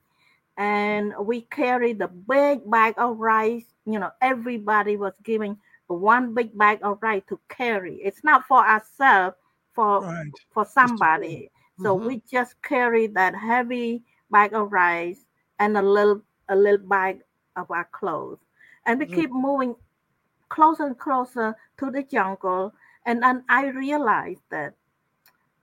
[0.57, 3.65] and we carry the big bag of rice.
[3.85, 7.95] You know, everybody was giving one big bag of rice to carry.
[8.03, 9.37] It's not for ourselves,
[9.73, 10.39] for Right.
[10.51, 11.51] for somebody.
[11.75, 11.95] So Mhm.
[11.95, 15.25] we just carry that heavy bag of rice
[15.59, 17.21] and a little a little bag
[17.55, 18.39] of our clothes.
[18.85, 19.07] And we Mm.
[19.07, 19.75] keep moving
[20.49, 22.73] closer and closer to the jungle.
[23.05, 24.75] And then I realized that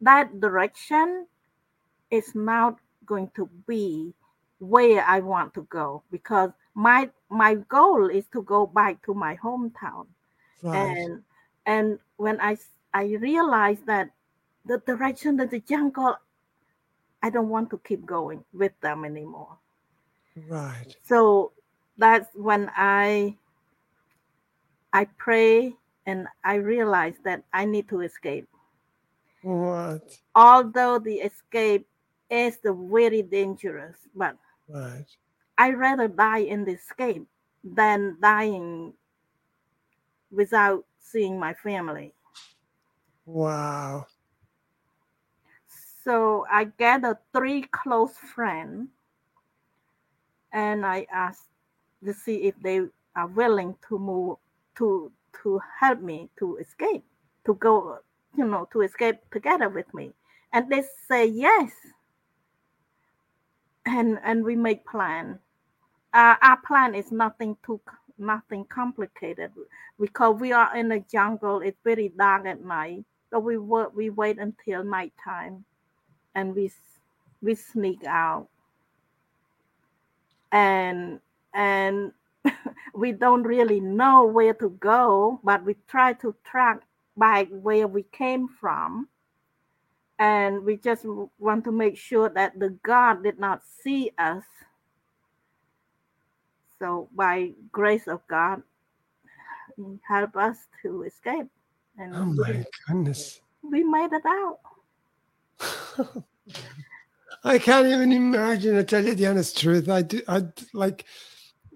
[0.01, 1.27] that direction
[2.11, 4.15] is not going to be
[4.63, 9.37] where I want to go because my my goal is to go back to my
[9.37, 10.07] hometown
[10.63, 11.09] Right.
[11.09, 11.23] and
[11.67, 12.59] and when I
[12.95, 14.11] I realized that
[14.65, 16.17] the direction of the jungle,
[17.23, 19.59] I don't want to keep going with them anymore.
[20.37, 20.97] Right.
[21.03, 21.53] So
[21.97, 23.39] that's when I
[24.93, 28.49] I pray and I realize that I need to escape.
[29.43, 30.19] What?
[30.35, 31.89] Although the escape
[32.31, 34.37] is the very dangerous, but
[34.69, 35.07] Right.
[35.59, 37.27] I rather die in the escape
[37.63, 38.95] than dying
[40.31, 42.13] without seeing my family.
[43.27, 44.07] Wow.
[46.05, 48.89] So I gathered three close friends
[50.53, 51.49] and I asked
[52.05, 52.81] to see if they
[53.15, 54.39] are willing to move
[54.79, 57.05] to to help me to escape,
[57.47, 57.99] to go,
[58.37, 60.13] you know, to escape together with me.
[60.53, 61.73] And they say yes.
[63.87, 65.39] And and we make plan.
[66.15, 67.81] Uh, our plan is nothing too
[68.19, 69.51] nothing complicated
[69.99, 71.61] because we are in the jungle.
[71.61, 73.93] It's very dark at night, so we work.
[73.95, 75.65] We wait until nighttime
[76.35, 76.71] and we
[77.41, 78.49] we sneak out
[80.53, 81.21] and
[81.55, 82.13] and
[82.95, 86.83] we don't really know where to go but we try to track
[87.17, 89.09] back where we came from
[90.23, 91.05] and we just
[91.41, 94.45] want to make sure that the god did not see us
[96.79, 98.63] so by grace of god
[99.77, 101.49] he help us to escape
[101.99, 103.41] and Oh we, my goodness.
[103.63, 104.59] we made it out
[107.45, 108.79] I can't even imagine.
[108.79, 109.89] I tell you the honest truth.
[109.89, 110.23] I do.
[110.29, 111.05] I like.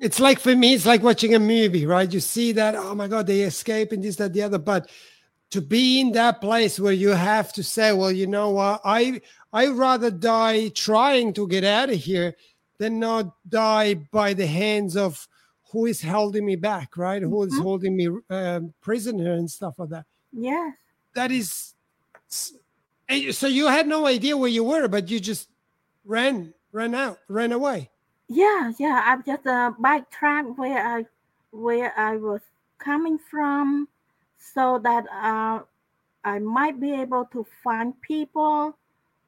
[0.00, 0.74] It's like for me.
[0.74, 2.12] It's like watching a movie, right?
[2.12, 2.76] You see that.
[2.76, 4.58] Oh my god, they escape and this, that, the other.
[4.58, 4.88] But
[5.50, 8.80] to be in that place where you have to say, well, you know what?
[8.84, 9.20] I
[9.52, 12.36] I rather die trying to get out of here
[12.78, 15.26] than not die by the hands of
[15.72, 17.22] who is holding me back, right?
[17.22, 17.62] Who is Mhm.
[17.62, 20.06] holding me um, prisoner and stuff like that.
[20.32, 20.70] yeah
[21.14, 21.74] That is.
[22.30, 22.52] s-
[23.08, 25.48] and you- So you had no idea where you were, but you just
[26.04, 27.90] ran, ran out, ran away.
[28.28, 29.02] Yeah, yeah.
[29.06, 31.06] I'm just uh, backtrack where I
[31.52, 32.42] where I was
[32.78, 33.88] coming from,
[34.54, 35.60] so that uh,
[36.24, 38.76] I might be able to find people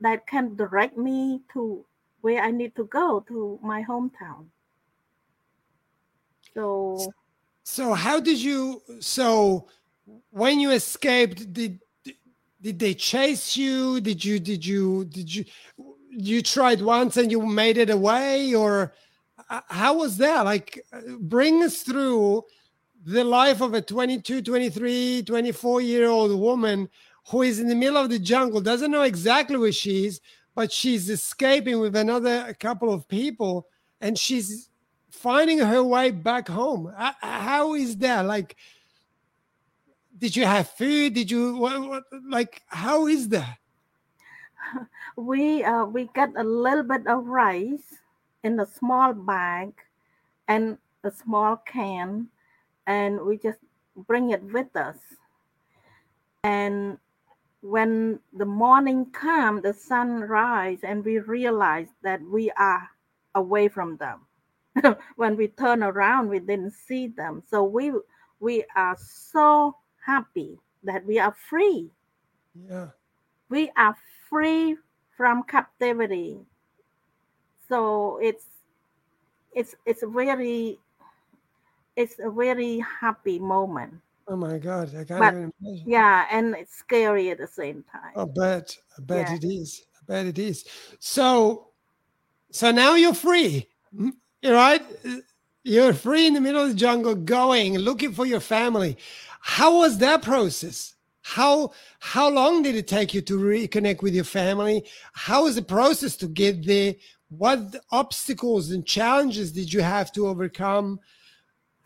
[0.00, 1.84] that can direct me to
[2.20, 4.46] where I need to go to my hometown.
[6.54, 7.12] So
[7.62, 9.68] So how did you so
[10.30, 11.78] when you escaped did
[12.60, 14.00] did they chase you?
[14.00, 15.44] Did you did you did you
[16.10, 18.94] you tried once and you made it away or
[19.50, 20.44] uh, how was that?
[20.44, 22.44] Like uh, bring us through
[23.04, 26.88] the life of a 22, 23, 24 year old woman
[27.28, 30.20] who is in the middle of the jungle, doesn't know exactly where she is,
[30.54, 33.66] but she's escaping with another couple of people
[34.00, 34.70] and she's
[35.10, 36.92] finding her way back home.
[36.96, 38.22] How is that?
[38.22, 38.56] Like,
[40.18, 41.14] did you have food?
[41.14, 42.62] Did you what, what like?
[42.66, 43.58] How is that?
[45.16, 47.98] We uh, we got a little bit of rice
[48.44, 49.74] in a small bag
[50.46, 52.28] and a small can,
[52.88, 53.60] and we just
[54.08, 54.96] bring it with us.
[56.42, 56.98] And
[57.60, 62.88] when the morning come, the sun rise, and we realize that we are
[63.34, 64.26] away from them.
[65.16, 67.42] when we turn around, we didn't see them.
[67.48, 67.92] So we
[68.40, 71.90] we are so happy that we are free.
[72.54, 72.88] Yeah.
[73.50, 73.96] We are
[74.30, 74.76] free
[75.16, 76.38] from captivity.
[77.68, 78.46] So it's
[79.52, 80.78] it's it's very
[81.98, 83.94] it's a very happy moment.
[84.28, 85.90] Oh my God, I can't But even imagine.
[85.90, 88.14] yeah, and it's scary at the same time.
[88.14, 89.34] I bet, I bet Yeah.
[89.36, 89.82] it is.
[89.96, 90.64] I bet it is.
[91.00, 91.68] So,
[92.52, 94.82] so now you're free, Mm, you're right?
[95.64, 98.96] You're free in the middle of the jungle, going looking for your family.
[99.40, 100.94] How was that process?
[101.22, 104.84] How how long did it take you to reconnect with your family?
[105.12, 106.94] How was the process to get there?
[107.30, 111.00] What obstacles and challenges did you have to overcome?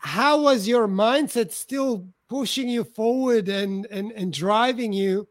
[0.03, 5.27] How was your mindset still pushing you forward and and, and driving you?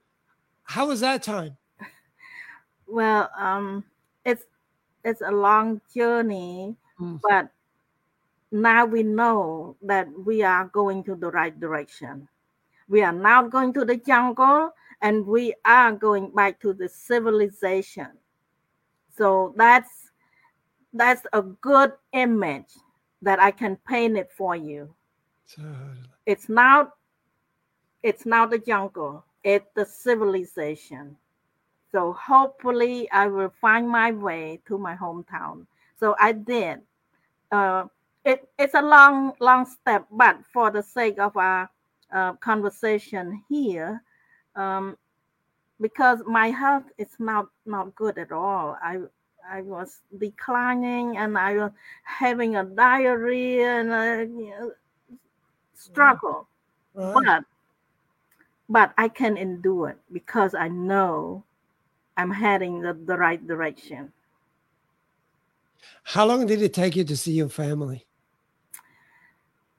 [0.65, 1.57] How was that time?
[2.87, 3.85] Well, um,
[4.25, 4.45] it's
[5.05, 7.21] it's a long journey, Mm.
[7.23, 7.49] but
[8.51, 12.29] now we know that we are going to the right direction.
[12.89, 18.13] We are now going to the jungle, and we are going back to the civilization.
[19.17, 20.11] So that's
[20.93, 22.77] that's a good image
[23.23, 24.95] that I can paint it for you.
[25.49, 25.99] Totally.
[26.27, 26.93] It's now
[28.03, 29.25] it's now the jungle.
[29.45, 31.17] It's the civilization.
[31.93, 35.67] So hopefully I will find my way to my hometown.
[36.01, 36.81] So I did.
[37.51, 37.85] Uh,
[38.25, 41.69] it, it's a long, long step, but for the sake of our
[42.13, 44.03] uh, conversation here,
[44.57, 44.97] um,
[45.81, 48.79] because my health is not not good at all.
[48.83, 48.99] I
[49.49, 51.73] I was declining and I was
[52.05, 54.73] having a diarrhea and a you know,
[55.75, 56.49] struggle
[56.95, 57.15] Right.
[57.25, 57.45] but
[58.69, 61.45] but I can endure it because I know
[62.17, 64.13] I'm heading the, the right direction.
[66.05, 68.07] How long did it take you to see your family?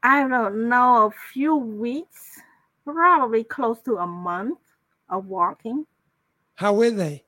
[0.04, 2.40] I don't know, a few weeks,
[2.84, 4.60] probably close to a month
[5.10, 5.86] of walking.
[6.56, 7.24] How were they?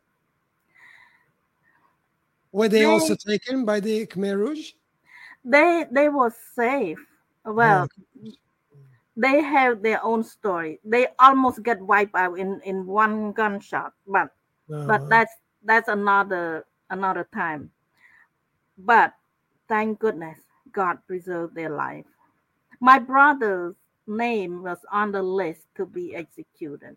[2.55, 4.71] Were they They also taken by the Khmer Rouge?
[5.43, 7.03] they they were safe.
[7.43, 8.31] Well, Oh,
[9.17, 10.79] they have their own story.
[10.83, 14.31] They almost get wiped out in, in one gunshot, but
[14.71, 15.09] oh, but uh-huh.
[15.09, 15.33] that's
[15.63, 17.71] that's another another time.
[18.77, 19.13] But
[19.67, 20.39] thank goodness
[20.71, 22.07] God preserved their life.
[22.79, 23.75] My brother's
[24.07, 26.95] name was on the list to be executed,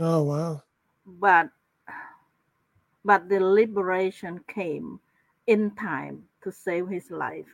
[0.00, 0.62] oh wow.
[1.06, 1.50] but
[3.06, 4.98] but the liberation came
[5.46, 7.46] in time to save his life.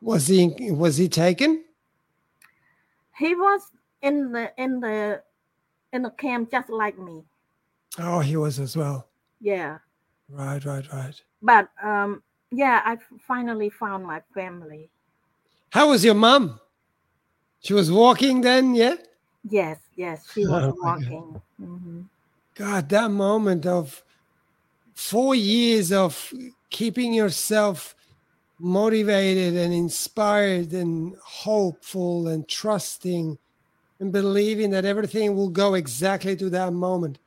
[0.00, 1.62] Was he was he taken?
[3.18, 3.60] He was
[4.00, 5.22] in the in the
[5.92, 7.22] in the camp just like me.
[7.98, 9.08] Oh, he was as well.
[9.40, 9.78] Yeah.
[10.30, 11.22] Right, right, right.
[11.42, 14.88] But um yeah, I finally found my family.
[15.70, 16.58] How was your mom?
[17.60, 18.94] She was walking then, yeah?
[19.50, 21.10] Yes, yes, she was Oh my God.
[21.10, 21.42] walking.
[21.60, 22.04] Mhm.
[22.54, 24.02] God, that moment of
[24.98, 26.34] four years of
[26.70, 27.94] keeping yourself
[28.58, 33.38] motivated and inspired and hopeful and trusting
[34.00, 37.20] and believing that everything will go exactly to that moment.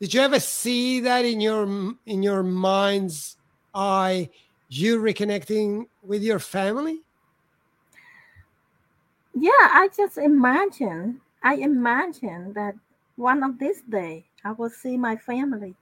[0.00, 1.64] Did you ever see that in your
[2.06, 3.36] in your mind's
[3.74, 4.30] eye,
[4.68, 7.00] you reconnecting with your family?
[9.34, 11.20] Yeah, I just imagine.
[11.42, 12.76] I imagine that
[13.16, 15.74] one of this day I will see my family.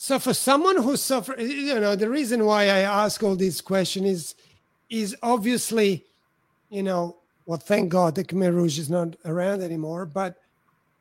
[0.00, 4.06] So for someone who suffers, you know, the reason why I ask all these questions
[4.06, 4.34] is,
[4.88, 6.04] is obviously,
[6.70, 10.36] you know, well, thank God the Khmer Rouge is not around anymore, but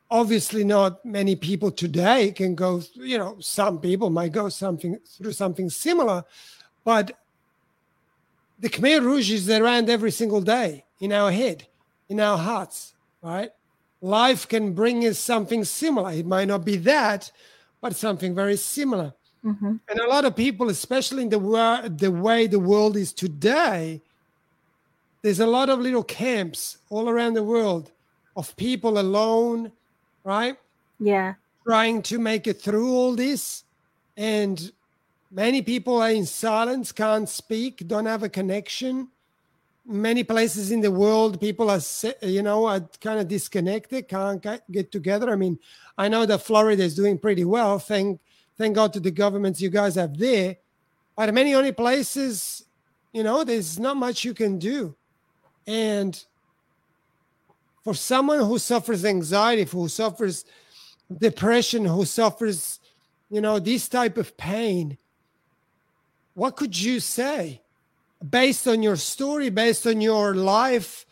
[0.09, 5.33] obviously not many people today can go, you know, some people might go something through
[5.33, 6.25] something similar,
[6.83, 7.19] but
[8.57, 11.67] the Khmer Rouge is around every single day in our head,
[12.09, 13.51] in our hearts, right?
[14.01, 16.13] Life can bring us something similar.
[16.13, 17.31] It might not be that,
[17.81, 19.13] but something very similar.
[19.45, 19.75] Mm-hmm.
[19.89, 24.01] And a lot of people, especially in the, wor- the way the world is today,
[25.21, 27.91] there's a lot of little camps all around the world
[28.35, 29.71] of people alone,
[30.23, 30.57] right?
[30.99, 31.35] Yeah.
[31.65, 33.63] Trying to make it through all this.
[34.15, 34.71] And
[35.31, 39.09] many people are in silence, can't speak, don't have a connection.
[39.89, 41.79] Many places in the world, people are,
[42.21, 45.31] you know, are kind of disconnected, can't get together.
[45.31, 45.57] I mean,
[45.97, 47.79] I know that Florida is doing pretty well.
[47.79, 48.19] Thank,
[48.57, 50.57] thank God to the governments you guys have there.
[51.15, 52.65] But many only places,
[53.13, 54.93] you know, there's not much you can do.
[55.65, 56.21] And
[57.83, 60.43] for someone who suffers anxiety, who suffers
[61.17, 62.81] depression, who suffers,
[63.29, 64.97] you know, this type of pain,
[66.33, 67.61] what could you say
[68.27, 71.05] based on your story, based on your life?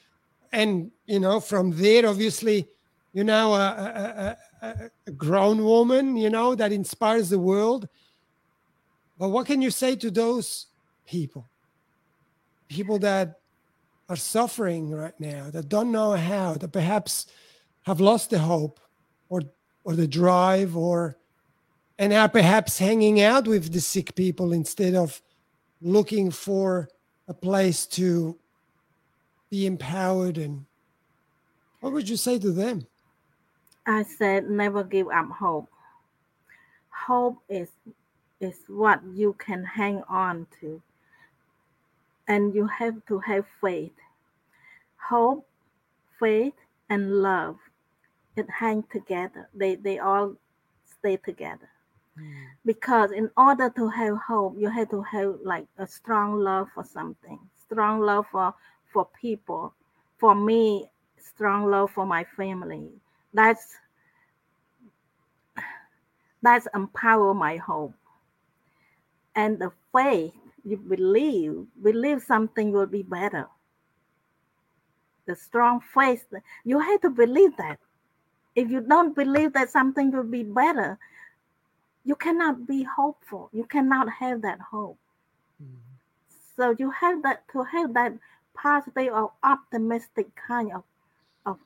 [0.52, 2.68] And, you know, from there, obviously,
[3.14, 7.88] you're now a, a, a, a grown woman, you know, that inspires the world.
[9.18, 10.68] But what can you say to those
[11.06, 11.48] people?
[12.68, 13.40] People that
[14.10, 17.28] are suffering right now, that don't know how, that perhaps
[17.84, 18.80] have lost the hope
[19.30, 19.42] or
[19.84, 21.18] or the drive or
[21.98, 25.22] and are perhaps hanging out with the sick people instead of
[25.82, 26.90] looking for
[27.28, 28.38] a place to
[29.50, 30.66] be empowered and
[31.80, 32.88] what would you say to them?
[33.86, 35.70] I said never give up hope.
[36.90, 37.70] Hope is
[38.40, 40.82] is what you can hang on to
[42.28, 43.94] and you have to have faith.
[44.98, 45.48] Hope
[46.20, 46.54] faith
[46.90, 47.58] and love
[48.36, 49.50] it hang together.
[49.54, 50.36] They they all
[51.00, 51.70] stay together.
[52.18, 52.46] Mm.
[52.66, 56.84] because in order to have hope you have to have like a strong love for
[56.84, 58.54] something strong love for
[58.94, 59.74] for people
[60.18, 60.90] for me
[61.20, 62.88] strong love for my family
[63.34, 63.76] that's
[66.42, 67.94] that's empower my hope
[69.36, 73.48] and the faith you believe, believe something will be better.
[75.28, 76.26] The strong faith,
[76.64, 77.80] you have to believe that.
[78.56, 80.98] If you don't believe that something will be better,
[82.06, 83.50] you cannot be hopeful.
[83.52, 85.00] You cannot have that hope.
[85.62, 85.76] Mm-hmm.
[86.56, 88.14] So you have that to have that
[88.54, 90.84] positive or optimistic kind of,
[91.46, 91.58] of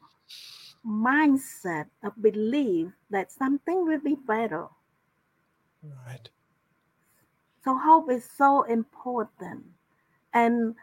[0.85, 4.67] mindset, of belief that something will be better.
[5.83, 6.29] Right.
[7.63, 9.65] So hope is so important
[10.33, 10.75] and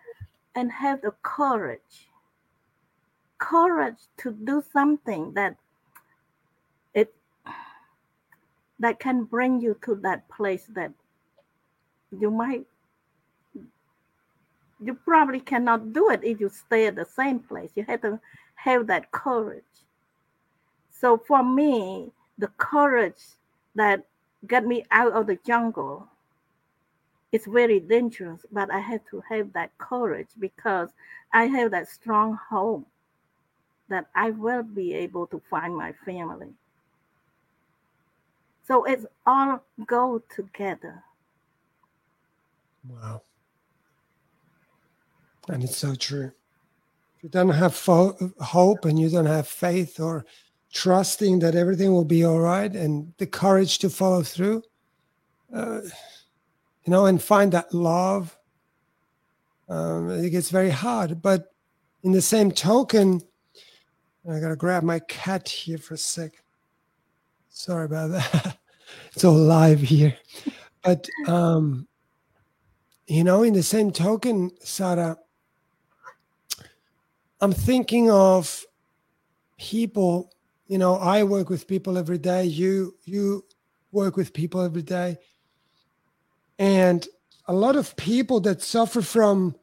[0.54, 2.08] and have the courage.
[3.38, 5.56] Courage to do something that
[6.94, 7.12] it
[8.78, 10.92] that can bring you to that place that
[12.18, 12.66] you might
[14.80, 17.70] you probably cannot do it if you stay at the same place.
[17.74, 18.20] You have to
[18.56, 19.64] have that courage.
[20.90, 23.22] So for me, the courage
[23.74, 24.04] that
[24.46, 26.08] got me out of the jungle
[27.32, 30.90] is very dangerous, but I have to have that courage because
[31.32, 32.86] I have that strong hope
[33.88, 36.52] that I will be able to find my family.
[38.66, 41.02] So it's all go together.
[42.88, 43.22] Wow.
[45.48, 46.32] And it's so true.
[47.16, 50.26] If you don't have fo- hope and you don't have faith or
[50.72, 54.62] trusting that everything will be all right and the courage to follow through,
[55.54, 55.80] uh,
[56.84, 58.36] you know, and find that love.
[59.68, 61.22] Um, it gets very hard.
[61.22, 61.52] But
[62.02, 63.22] in the same token,
[64.28, 66.32] I gotta grab my cat here for a sec.
[67.56, 68.58] Sorry about that.
[69.12, 70.16] it's all live here.
[70.82, 71.88] But um,
[73.06, 75.16] you know, in the same token, Sarah,
[77.40, 78.64] I'm thinking of
[79.58, 80.32] people,
[80.66, 83.44] you know, I work with people every day, you you
[83.90, 85.18] work with people every day
[86.58, 87.06] and
[87.46, 89.54] a lot of people that suffer from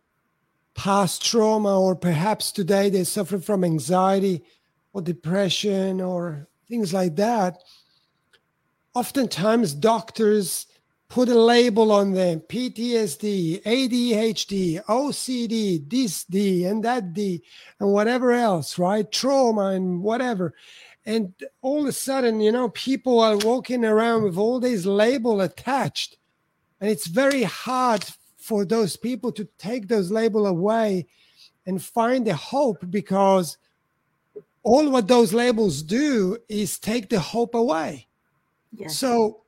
[0.76, 4.44] past trauma, or perhaps today they suffer from anxiety
[4.94, 7.62] or depression or things like that,
[8.94, 10.68] oftentimes doctors
[11.10, 17.44] put a label on them PTSD, ADHD, OCD, this D, and that D,
[17.80, 19.12] and whatever else, right?
[19.12, 20.56] Trauma and whatever.
[21.06, 25.42] And all of a sudden, you know, people are walking around with all these label
[25.42, 26.18] attached.
[26.80, 28.06] And it's very hard
[28.38, 31.06] for those people to take those label away
[31.66, 33.58] and find the hope because
[34.64, 38.08] all what those labels do is take the hope away.
[38.74, 38.98] Yes.
[38.98, 39.42] So,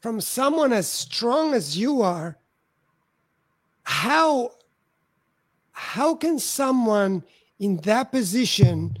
[0.00, 2.38] from someone as strong as you are,
[3.82, 4.52] how
[5.72, 7.24] how can someone
[7.58, 8.96] in that position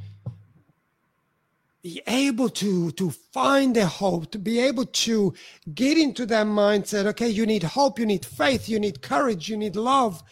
[1.82, 5.32] be able to to find the hope to be able to
[5.74, 9.56] get into that mindset okay you need hope you need faith you need courage you
[9.56, 10.22] need love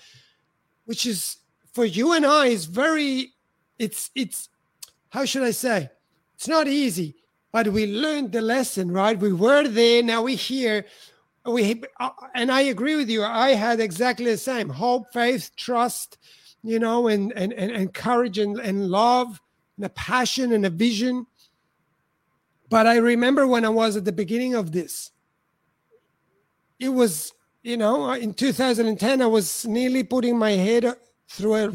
[0.84, 1.36] which is
[1.72, 3.32] for you and i is very
[3.78, 4.48] it's it's
[5.10, 5.90] how should I say?
[6.34, 7.16] It's not easy,
[7.58, 9.18] but we learned the lesson, right?
[9.18, 10.86] We were there, now we're here.
[11.44, 13.24] We uh, and I agree with you.
[13.24, 16.18] I had exactly the same hope, faith, trust,
[16.62, 19.40] you know, and and and, and courage and, and love,
[19.76, 21.26] and a passion and a vision.
[22.70, 25.10] But I remember when I was at the beginning of this,
[26.78, 27.32] it was,
[27.64, 30.94] you know, in 2010, I was nearly putting my head
[31.26, 31.72] through a,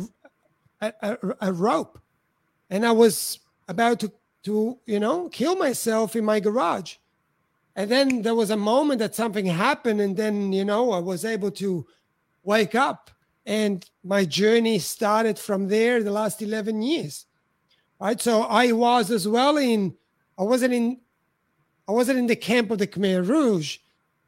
[0.79, 1.99] a, a, a rope
[2.69, 4.11] and I was about to
[4.43, 6.95] to you know kill myself in my garage.
[7.75, 11.25] And then there was a moment that something happened, and then you know I was
[11.25, 11.85] able to
[12.43, 13.09] wake up,
[13.45, 16.03] and my journey started from there.
[16.03, 17.25] The last eleven years,
[17.99, 18.21] right?
[18.21, 19.95] So I was as well in.
[20.37, 20.99] I wasn't in.
[21.87, 23.79] I wasn't in the camp of the Khmer Rouge,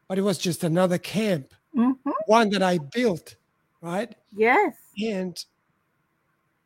[0.07, 2.11] but it was just another camp, mm-hmm.
[2.25, 3.35] one that I built,
[3.81, 4.13] right?
[4.35, 4.75] Yes.
[5.01, 5.43] And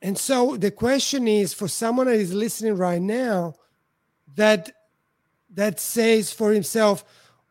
[0.01, 3.55] and so the question is for someone that is listening right now
[4.35, 4.71] that
[5.51, 7.03] that says for himself,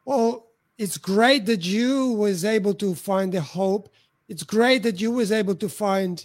[0.05, 0.47] well,
[0.79, 3.93] it's great that you was able to find the hope.
[4.29, 6.25] It's great that you was able to find,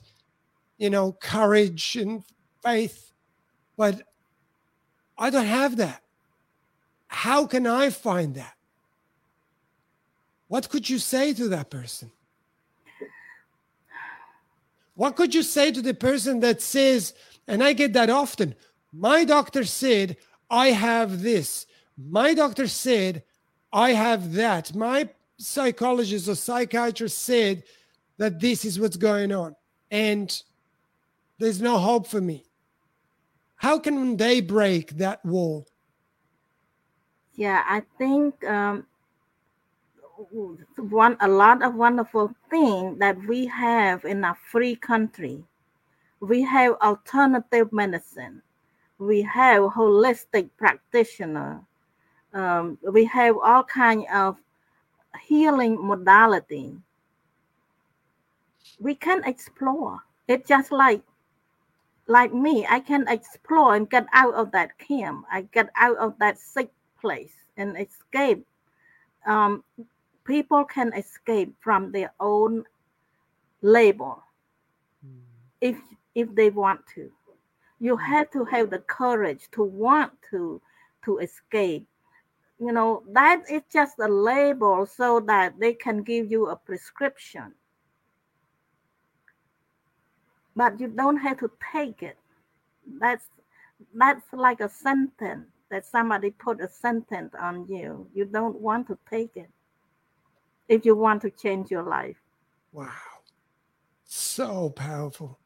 [0.78, 2.24] you know, courage and
[2.64, 3.12] faith,
[3.76, 4.04] but
[5.18, 6.02] I don't have that.
[7.08, 8.54] How can I find that?
[10.48, 12.12] What could you say to that person?
[14.96, 17.14] What could you say to the person that says,
[17.48, 18.56] and I get that often,
[18.92, 20.18] my doctor said,
[20.50, 21.66] I have this.
[21.98, 23.24] My doctor said,
[23.72, 24.76] I have that.
[24.76, 27.64] My psychologist or psychiatrist said
[28.18, 29.56] that this is what's going on.
[29.90, 30.42] And
[31.40, 32.46] there's no hope for me.
[33.56, 35.68] How can they break that wall?
[37.34, 38.86] Yeah, I think um,
[40.78, 45.44] one a lot of wonderful things that we have in a free country.
[46.20, 48.42] We have alternative medicine.
[48.98, 51.62] We have holistic practitioner.
[52.34, 54.38] Um, we have all kind of
[55.22, 56.76] healing modality.
[58.80, 60.00] We can explore.
[60.28, 61.02] It's just like
[62.08, 62.66] like me.
[62.70, 65.26] I can explore and get out of that camp.
[65.32, 66.70] I get out of that sick
[67.00, 68.46] place and escape
[69.26, 69.64] um,
[70.26, 72.64] people can escape from their own
[73.62, 74.24] label
[75.06, 75.20] mm.
[75.62, 75.78] if
[76.16, 77.12] if they want to.
[77.80, 78.04] You hmm.
[78.04, 80.62] have to have the courage to want to
[81.06, 81.88] to escape.
[82.60, 87.54] You know that is just a label so that they can give you a prescription.
[90.56, 92.18] But you don't have to take it.
[93.00, 93.26] That's
[93.96, 98.08] that's like a sentence that somebody put a sentence on you.
[98.14, 99.50] You don't want to take it
[100.68, 102.18] if you want to change your life.
[102.72, 102.90] Wow.
[104.06, 105.40] So powerful.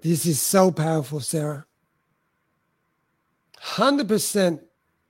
[0.00, 1.66] This is so powerful, Sarah.
[3.62, 4.60] 100%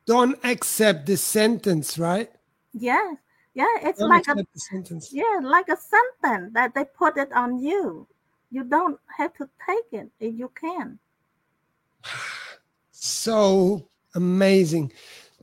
[0.07, 2.30] don't accept this sentence, right?
[2.72, 3.16] Yes.
[3.55, 5.12] Yeah, it's don't like a sentence.
[5.12, 8.07] Yeah, like a sentence that they put it on you.
[8.51, 10.99] You don't have to take it if you can.
[12.92, 14.92] so amazing.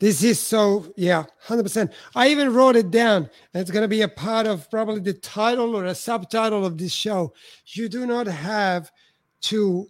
[0.06, 1.92] This is so, yeah, 100%.
[2.14, 3.28] I even wrote it down.
[3.56, 6.92] It's going to be a part of probably the title or a subtitle of this
[6.92, 7.34] show.
[7.66, 8.92] You do not have
[9.50, 9.88] to,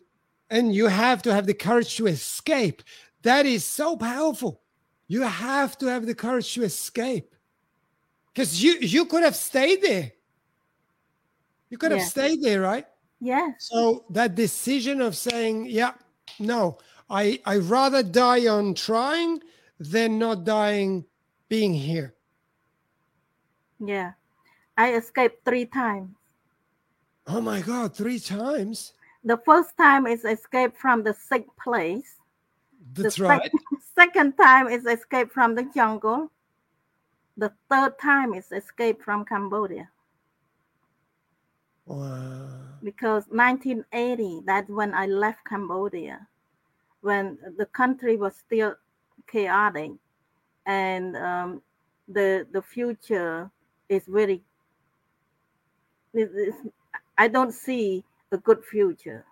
[0.49, 2.81] and you have to have the courage to escape.
[3.23, 4.61] That is so powerful.
[5.09, 7.35] You have to have the courage to escape
[8.33, 10.13] because you you could have stayed there.
[11.69, 12.85] You could have stayed there, right?
[13.19, 13.49] Yeah.
[13.59, 15.91] So that decision of saying, yeah,
[16.39, 16.77] no,
[17.09, 19.41] I I rather die on trying
[19.79, 21.05] than not dying
[21.49, 22.13] being here.
[23.79, 24.13] Yeah.
[24.77, 26.15] I escaped three times.
[27.27, 28.93] Oh my God, three times?
[29.23, 32.15] The first time is escape from the sick place.
[32.93, 33.51] That's the right.
[33.95, 36.29] second time is escape from the jungle.
[37.37, 39.89] the third time is escape from Cambodia
[41.85, 42.47] Wow.
[42.83, 46.27] because 1980 that's when I left Cambodia
[47.01, 48.75] when the country was still
[49.27, 49.91] chaotic.
[50.65, 51.61] And um,
[52.07, 53.49] the the future
[53.89, 54.43] is very
[56.13, 56.55] it
[57.17, 59.25] I don't see a good future.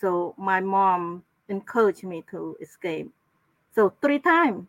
[0.00, 3.10] So my mom encouraged me to escape.
[3.74, 4.66] So three times.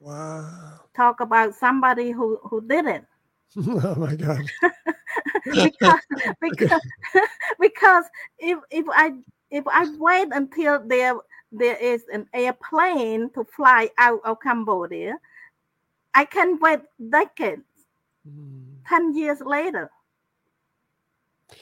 [0.00, 0.80] Wow.
[0.96, 3.04] talk about somebody who who did it
[3.56, 4.50] oh my God.
[5.62, 6.00] because
[6.40, 6.80] because
[7.60, 8.04] because
[8.38, 9.12] if if I
[9.50, 11.14] if I wait until there
[11.52, 15.18] there is an airplane to fly out of Cambodia,
[16.14, 16.80] I can wait
[17.10, 17.62] decades,
[18.26, 18.78] Mm.
[18.88, 19.90] ten years later.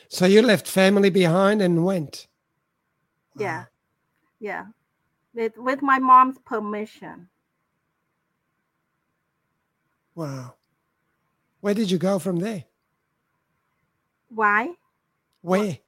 [0.09, 2.28] So you left family behind and went.
[3.37, 3.64] Yeah,
[4.41, 4.66] yeah,
[5.35, 7.28] with with my mom's permission.
[10.14, 10.55] Wow.
[11.61, 12.64] Where did you go from there?
[14.28, 14.74] Why?
[15.43, 15.78] Where?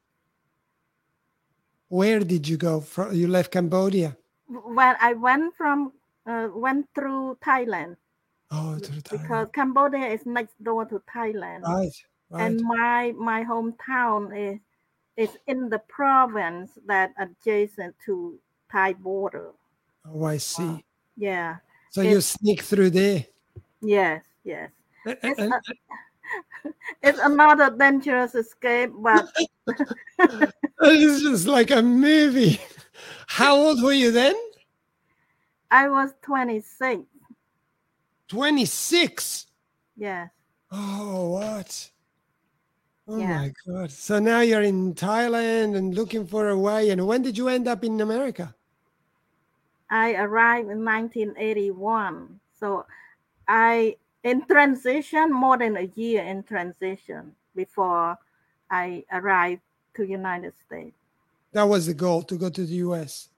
[1.88, 3.14] Where did you go from?
[3.14, 4.16] You left Cambodia.
[4.48, 5.92] Well, I went from
[6.26, 7.96] uh, went through Thailand
[8.50, 9.10] Oh, the Thailand.
[9.22, 11.62] because Cambodia is next door to Thailand.
[11.62, 11.92] Right.
[12.30, 12.42] Right.
[12.50, 14.58] and my my hometown is
[15.16, 18.38] is in the province that adjacent to
[18.70, 19.52] Thai border.
[20.04, 20.84] oh, I see.
[21.16, 21.56] Yeah.
[21.90, 23.24] So you sneak through there.
[23.80, 24.22] Yes.
[24.44, 24.70] Yes.
[25.06, 25.60] And- and- a-
[27.02, 29.26] it's another dangerous escape, but
[30.80, 32.60] It's just like a movie.
[33.26, 34.34] How old were you then?
[35.70, 37.02] I was 26.
[38.28, 39.46] 26.
[39.96, 40.30] Yes.
[40.70, 41.90] Oh, what?
[43.08, 43.38] Oh Yeah.
[43.38, 43.90] my God.
[43.90, 46.90] So now you're in Thailand and looking for a way.
[46.90, 48.54] And when did you end up in America?
[49.90, 52.40] I arrived in 1981.
[52.58, 52.84] So
[53.46, 58.18] I in transition more than a year in transition before
[58.68, 59.62] I arrived
[59.94, 60.96] to United States.
[61.52, 63.28] That was the goal to go to the US.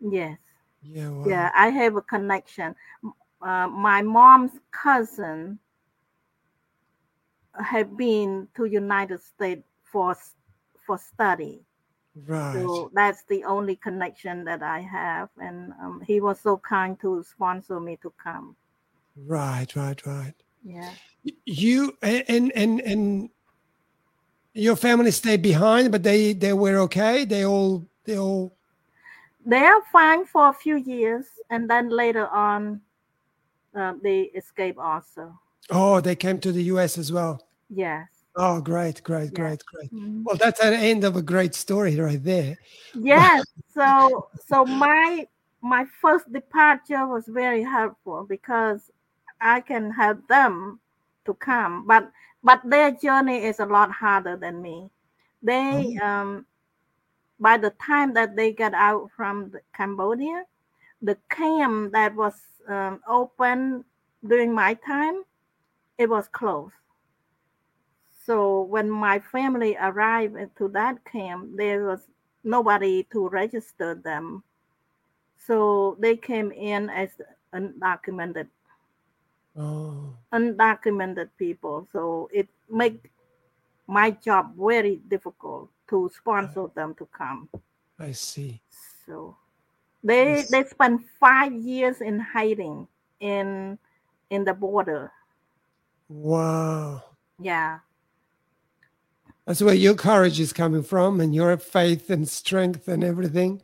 [0.00, 0.38] Yes.
[0.82, 1.10] Yeah.
[1.10, 1.24] Wow.
[1.28, 2.74] Yeah, I have a connection.
[3.42, 5.58] Uh, my mom's cousin
[7.52, 10.16] had been to United States for
[10.86, 11.60] for study.
[12.26, 12.54] Right.
[12.54, 17.22] So that's the only connection that I have, and um, he was so kind to
[17.22, 18.56] sponsor me to come.
[19.26, 19.74] Right.
[19.76, 20.04] Right.
[20.06, 20.34] Right.
[20.64, 20.94] Yeah.
[21.44, 23.30] You and and and
[24.54, 27.24] your family stayed behind, but they they were okay.
[27.24, 28.56] They all they all
[29.44, 32.82] They are fine for a few years, and then later on,
[33.74, 35.40] uh, they escape also.
[35.70, 37.46] oh they came to the US as well.
[37.70, 38.08] Yes.
[38.36, 39.90] Oh, great, great, great, great.
[39.92, 40.24] Mhm.
[40.24, 42.58] Well, that's an end of a great story right there.
[42.94, 43.44] yes
[43.74, 45.26] so so my
[45.60, 48.90] my first departure was very helpful because
[49.40, 50.80] i can help them
[51.24, 52.10] to come but
[52.42, 54.90] but their journey is a lot harder than me.
[55.42, 56.46] They um
[57.40, 60.44] by the time that they get out from the cambodia
[61.02, 62.34] the camp that was
[62.68, 63.84] um, open
[64.26, 65.22] during my time
[65.96, 66.74] it was closed.
[68.26, 72.00] So when my family arrived to that camp there was
[72.44, 74.42] nobody to register them.
[75.46, 77.10] So they came in as
[77.54, 78.48] undocumented
[79.58, 81.88] Oh, undocumented people.
[81.92, 83.10] So it make
[83.86, 86.74] my job very difficult to sponsor ah.
[86.74, 87.48] them to come.
[87.98, 88.60] I see.
[89.06, 89.36] So
[90.04, 90.50] they Yes.
[90.50, 92.86] they spent five years in hiding
[93.20, 93.78] in
[94.30, 95.10] in the border.
[96.08, 97.02] Wow.
[97.40, 97.80] Yeah.
[99.44, 103.62] That's where your courage is coming from and your faith and strength and everything.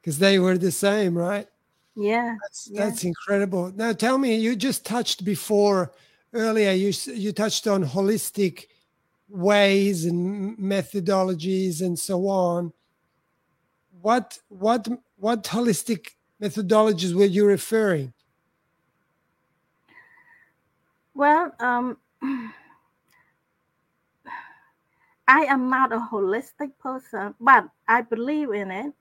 [0.00, 1.48] Because they were the same, right?
[1.98, 2.36] Yeah.
[2.42, 2.84] That's Yeah.
[2.86, 3.72] that's incredible.
[3.74, 5.92] Now tell me, you just touched before
[6.32, 8.66] earlier, you you touched on holistic
[9.28, 12.72] ways and methodologies and so on.
[14.00, 16.10] What what what holistic
[16.42, 18.14] methodologies were you referring?
[21.14, 21.98] Well, um,
[25.28, 28.94] I am not a holistic person, but I believe in it.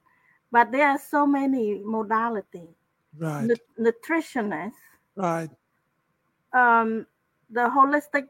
[0.52, 2.77] But there are so many modalities.
[3.18, 4.74] Right, Nu- nutritionists,
[5.16, 5.50] right.
[6.54, 7.06] um,
[7.50, 8.28] the holistic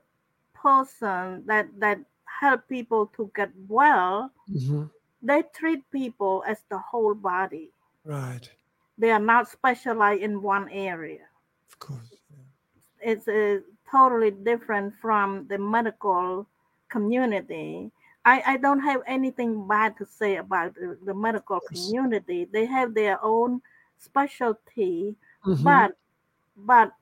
[0.54, 2.00] person that that
[2.40, 4.90] help people to get well, mhm,
[5.22, 7.72] they treat people as the whole body.
[8.06, 8.50] Right,
[8.98, 11.26] They are not specialized in one area.
[11.70, 12.14] of course.
[13.02, 13.60] it's uh,
[13.90, 16.48] totally different from the medical
[16.90, 17.92] community.
[18.26, 22.46] I, I don't have anything bad to say about the, the medical community.
[22.52, 23.62] They have their own
[23.98, 25.98] specialty, Mhm, but
[26.58, 26.94] but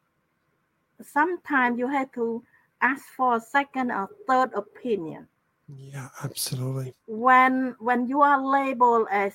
[1.01, 2.43] sometimes you have to
[2.81, 5.27] ask for a second or third opinion.
[5.67, 6.93] Yeah, absolutely.
[7.07, 9.33] when when you are labeled as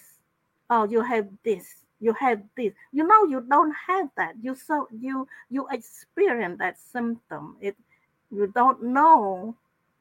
[0.70, 4.34] oh you have this you have this you know you don't have that.
[4.42, 7.56] You so you you experience that symptom.
[7.60, 7.76] It
[8.30, 9.56] you don't know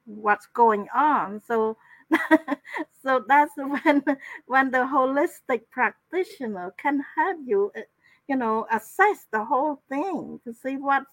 [0.06, 1.42] what's going on.
[1.46, 1.78] So
[3.04, 4.04] so that's when
[4.48, 7.82] when the holistic practitioner can help you uh,
[8.28, 11.04] you know assess the whole thing to see what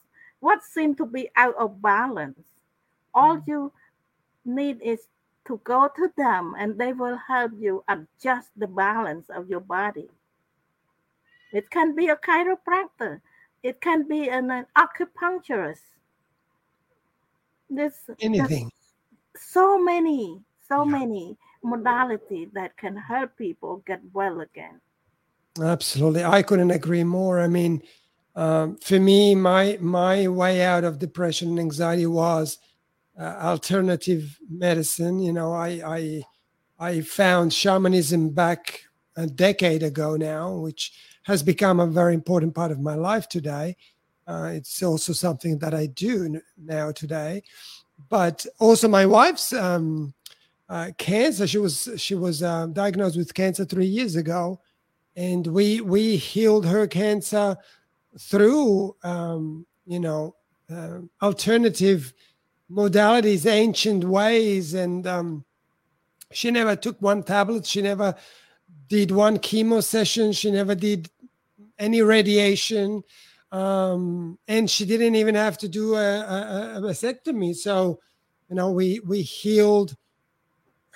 [0.40, 2.46] what seems to be out of balance
[3.14, 3.44] all Mm.
[3.46, 3.72] you
[4.44, 5.08] need is
[5.46, 10.08] to go to them and they will help you adjust the balance of your body
[11.52, 13.20] it can be a chiropractor
[13.62, 15.82] it can be an, an acupuncturist
[17.70, 18.70] there's Anything.
[19.36, 20.84] so many so Yeah.
[20.84, 24.80] many modalities that can help people get well again
[25.62, 26.24] Absolutely.
[26.24, 27.40] I couldn't agree more.
[27.40, 27.82] I mean,
[28.34, 32.58] um, for me, my my way out of depression and anxiety was
[33.18, 35.20] uh, alternative medicine.
[35.20, 36.22] You know, I I
[36.78, 38.82] I found shamanism back
[39.16, 40.92] a decade ago now, which
[41.24, 43.76] has become a very important part of my life today.
[44.26, 47.42] Uh, it's also something that I do n- now today.
[48.10, 50.14] But also, my wife's um,
[50.68, 51.46] uh, cancer.
[51.46, 54.60] She was she was uh, diagnosed with cancer three years ago,
[55.14, 57.56] and we we healed her cancer
[58.18, 60.34] through um, you know
[60.70, 62.12] uh, alternative
[62.70, 65.44] modalities, ancient ways, and um,
[66.32, 67.66] she never took one tablet.
[67.66, 68.14] She never
[68.88, 70.32] did one chemo session.
[70.32, 71.08] She never did
[71.78, 73.04] any radiation,
[73.52, 77.54] um, and she didn't even have to do a, a, a vasectomy.
[77.54, 78.00] So,
[78.48, 79.96] you know, we we healed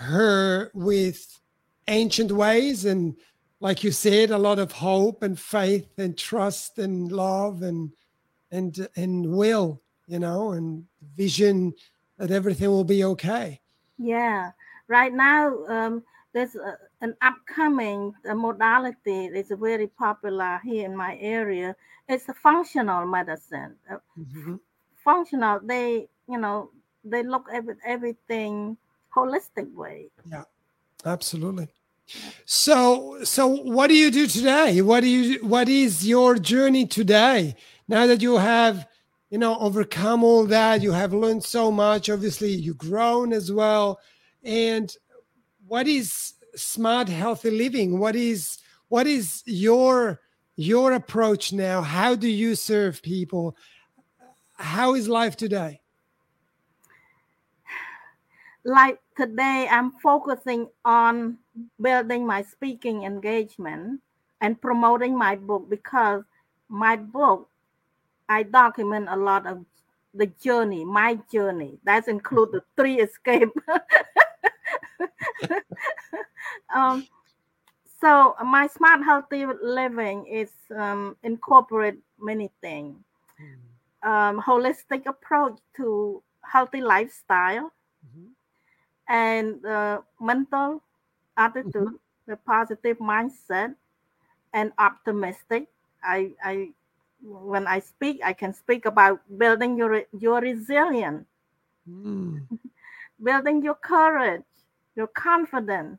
[0.00, 1.40] her with
[1.88, 3.16] ancient ways and
[3.60, 7.92] like you said a lot of hope and faith and trust and love and
[8.50, 10.86] and and will you know and
[11.16, 11.74] vision
[12.18, 13.60] that everything will be okay
[13.98, 14.52] Yeah,
[14.88, 21.76] right now um, there's a, an upcoming modality that's very popular here in my area.
[22.08, 23.76] It's a functional medicine.
[23.90, 24.60] Uh, Mhm.
[25.04, 26.70] functional, they you know
[27.04, 28.76] they look at everything
[29.14, 30.10] holistic way.
[30.30, 30.44] Yeah,
[31.04, 31.68] absolutely.
[32.44, 34.82] So so what do you do today?
[34.82, 37.54] What do you what is your journey today?
[37.88, 38.86] Now that you have
[39.30, 44.00] you know overcome all that you have learned so much obviously you've grown as well.
[44.42, 44.92] And
[45.66, 48.00] what is smart healthy living?
[48.00, 48.58] What is
[48.88, 50.20] what is your
[50.56, 51.80] your approach now?
[51.80, 53.56] How do you serve people?
[54.54, 55.80] How is life today
[58.64, 61.38] Like today, I'm focusing on
[61.80, 64.00] building my speaking engagement
[64.40, 66.24] and promoting my book because
[66.68, 67.50] my book
[68.30, 69.64] I document a lot of
[70.14, 71.78] the journey, my journey.
[71.84, 73.50] That's include the three escape.
[76.74, 77.06] um,
[78.00, 82.96] so my smart healthy living is um, incorporate many things.
[84.02, 87.72] Um, holistic approach to healthy lifestyle.
[89.10, 90.80] And uh, mental
[91.36, 93.74] attitude, the positive mindset,
[94.54, 95.66] and optimistic.
[96.02, 96.70] I, I,
[97.22, 101.26] when I speak, I can speak about building your your resilience,
[101.88, 102.46] Mm.
[103.22, 104.46] building your courage,
[104.96, 105.98] your confidence.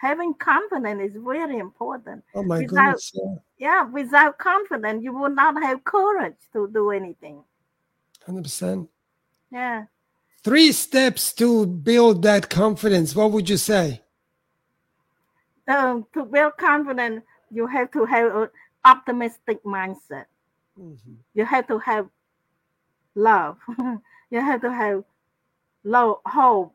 [0.00, 2.24] Having confidence is very important.
[2.34, 3.34] oh my Without- goodness yeah.
[3.60, 7.44] Yeah, without confidence, you will not have courage to do anything.
[8.26, 8.88] 100%
[9.52, 9.84] Yeah.
[10.44, 13.14] Three steps to build that confidence.
[13.14, 14.02] What would you say?
[15.68, 18.48] Um, to build confidence, you have to have an
[18.84, 20.26] optimistic mindset.
[21.34, 22.08] you have to have
[23.14, 23.58] love.
[24.30, 25.02] You have to have
[25.82, 26.74] low hope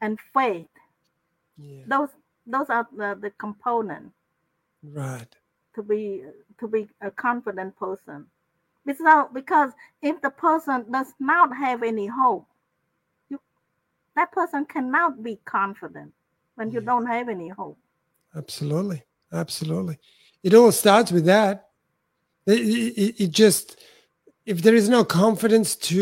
[0.00, 0.68] and faith.
[1.56, 1.82] Yeah.
[1.88, 2.10] Those
[2.46, 4.14] those are the, the components.
[4.82, 5.26] Right.
[5.74, 6.22] To be
[6.60, 8.26] to be a confident person.
[8.86, 9.72] Because because
[10.02, 12.46] if the person does not have any hope
[14.18, 16.10] that person cannot be confident
[16.56, 16.88] when you Yeah.
[16.90, 17.78] don't have any hope
[18.40, 19.00] absolutely
[19.32, 19.96] absolutely
[20.42, 21.54] it all starts with that
[22.46, 22.60] it,
[23.04, 23.66] it, it just
[24.52, 26.00] if there is no confidence to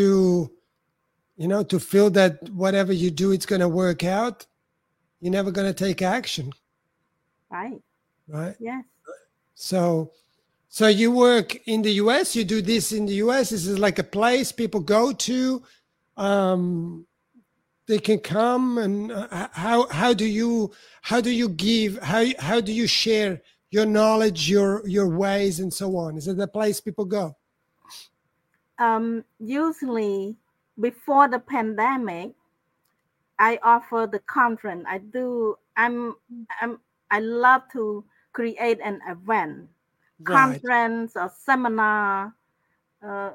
[1.41, 4.45] you know to feel that whatever you do it's going to work out
[5.21, 6.47] you're never going to take action
[7.49, 7.81] right
[8.27, 8.83] right yes
[9.59, 10.11] So,
[10.69, 12.35] so you work in the U.S.
[12.35, 13.49] You do this in the U.S.
[13.49, 15.63] This is like a place people go to.
[16.15, 17.06] Um,
[17.87, 20.71] they can come, and uh, how how do you
[21.01, 25.73] how do you give how how do you share your knowledge, your your ways, and
[25.73, 26.17] so on?
[26.17, 27.35] Is it the place people go?
[28.79, 30.35] um, usually
[30.79, 32.33] before the pandemic,
[33.39, 34.85] I offer the conference.
[34.87, 35.57] I do.
[35.75, 36.15] I'm.
[36.61, 36.79] I'm.
[37.11, 39.69] I love to create an event,
[40.19, 40.63] Right.
[40.63, 42.33] conference or seminar,
[43.05, 43.31] uh,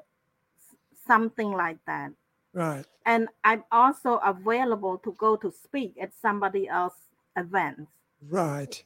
[1.07, 2.13] something like that.
[2.53, 2.85] Right.
[3.07, 7.01] And I'm also available to go to speak at somebody else's
[7.37, 7.91] events.
[8.29, 8.83] Right.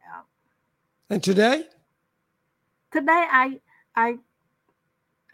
[0.00, 0.22] Yeah.
[1.10, 1.66] And today?
[2.92, 3.60] Today, I
[3.96, 4.18] I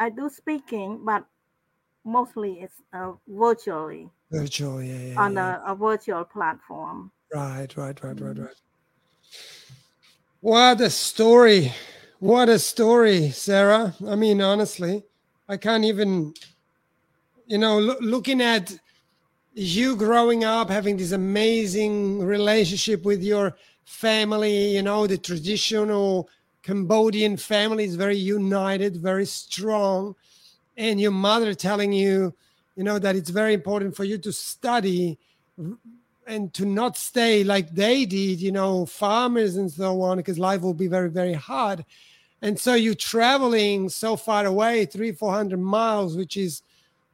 [0.00, 1.24] I do speaking, but
[2.04, 5.20] mostly it's uh, virtually Virtual, yeah, yeah.
[5.20, 5.60] on yeah.
[5.66, 7.10] a, a virtual platform.
[7.34, 8.46] Right, right, right, right, Mhm.
[8.46, 8.54] right.
[10.40, 11.72] What a story.
[12.20, 13.94] What a story, Sarah.
[14.06, 15.04] I mean, honestly,
[15.48, 16.34] I can't even,
[17.48, 18.78] you know, loo- looking at
[19.54, 26.28] you growing up, having this amazing relationship with your family, you know, the traditional
[26.62, 30.14] Cambodian family is very united, very strong.
[30.76, 32.34] And your mother telling you,
[32.76, 35.18] you know, that it's very important for you to study
[36.26, 40.60] and to not stay like they did, you know, farmers and so on, because life
[40.60, 41.84] will be very, very hard.
[42.42, 46.62] And so you're traveling so far away, three, 400 miles, which is,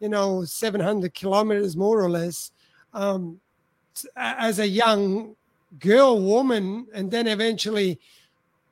[0.00, 2.50] you know, 700 kilometers more or less,
[2.92, 3.40] um,
[4.16, 5.36] as a young
[5.78, 7.98] girl, woman, and then eventually,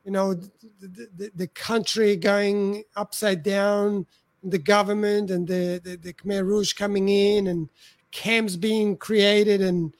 [0.05, 0.49] you know, the,
[0.81, 4.05] the, the- the country going upside down,
[4.43, 7.69] the government and the, the, the Khmer Rouge coming in and
[8.11, 9.95] camps being created and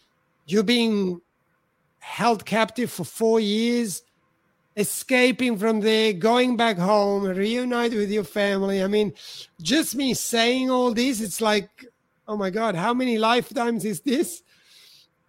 [0.46, 1.22] you being
[2.00, 4.04] held captive for four years,
[4.76, 8.84] escaping from there, going back home, reunite with your family.
[8.84, 9.14] I mean,
[9.62, 11.70] just me saying all this, it's like,
[12.28, 14.42] oh my God, how many lifetimes is this?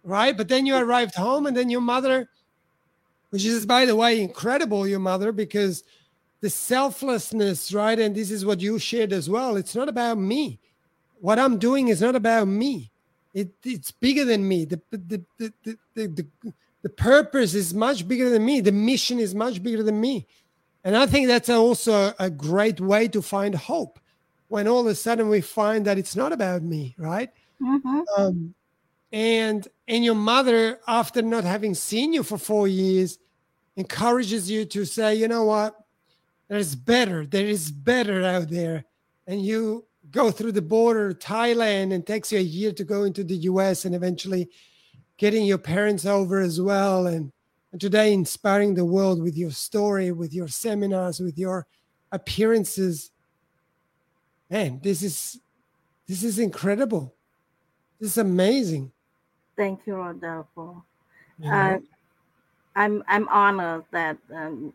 [0.03, 0.35] Right?
[0.35, 2.29] But then you arrived home, and then your mother,
[3.29, 5.83] which is, by the way, incredible, your mother, because
[6.41, 7.97] the selflessness, right?
[7.97, 9.57] And this is what you shared as well.
[9.57, 10.59] It's not about me.
[11.19, 12.91] What I'm doing is not about me.
[13.33, 14.65] It, it's bigger than me.
[14.65, 16.53] The, the, the, the, the,
[16.85, 18.61] the, purpose is much bigger than me.
[18.61, 20.27] The mission is much bigger than me.
[20.83, 23.99] And I think that's also a great way to find hope
[24.49, 27.31] when all of a sudden we find that it's not about me, right?
[27.59, 28.53] hmm um,
[29.11, 33.17] and and your mother after not having seen you for four years
[33.77, 35.75] encourages you to say you know what
[36.49, 38.83] there's better there is better out there
[39.27, 43.23] and you go through the border thailand and takes you a year to go into
[43.23, 44.49] the us and eventually
[45.17, 47.31] getting your parents over as well and,
[47.71, 51.65] and today inspiring the world with your story with your seminars with your
[52.11, 53.11] appearances
[54.49, 55.39] man this is
[56.07, 57.13] this is incredible
[57.99, 58.91] this is amazing
[59.55, 60.83] Thank you, Rodolfo.
[61.39, 61.79] you Uh.
[62.75, 64.73] I'm I'm honored that um,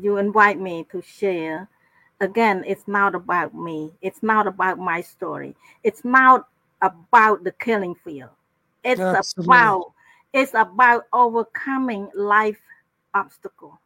[0.00, 1.68] you invite me to share.
[2.20, 3.92] Again, it's not about me.
[4.00, 5.54] It's not about my story.
[5.84, 6.48] It's not
[6.80, 8.30] about the killing field.
[8.88, 9.54] It's Absolutely.
[9.54, 9.92] about
[10.32, 12.60] it's about overcoming life
[13.14, 13.78] obstacle.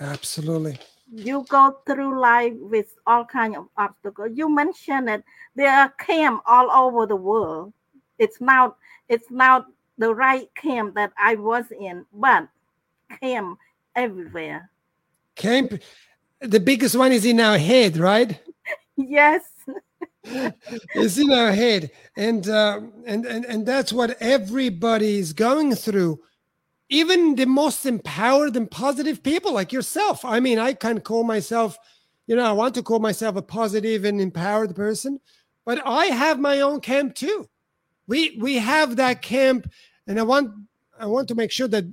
[0.00, 0.78] absolutely
[1.12, 4.30] You go through life with all kind of obstacles.
[4.34, 5.22] You mentioned that
[5.54, 7.72] there are camp all over the world.
[8.18, 8.76] It's not
[9.08, 9.66] it's not
[9.98, 12.48] the right camp that I was in, but
[13.20, 13.58] camp
[13.96, 14.70] everywhere.
[15.36, 15.74] camp
[16.40, 18.40] the biggest one is in our head right
[18.96, 19.42] Yes,
[20.94, 21.90] it's in our head.
[22.16, 26.20] And uh, and and and that's what everybody is going through.
[26.88, 30.24] Even the most empowered and positive people like yourself.
[30.24, 31.78] I mean i can call myself
[32.26, 35.20] you know i want to call myself a positive and empowered person
[35.64, 37.48] but i have my own camp too.
[38.06, 39.70] We we have that camp
[40.06, 40.50] and i want
[40.98, 41.84] i want to make sure that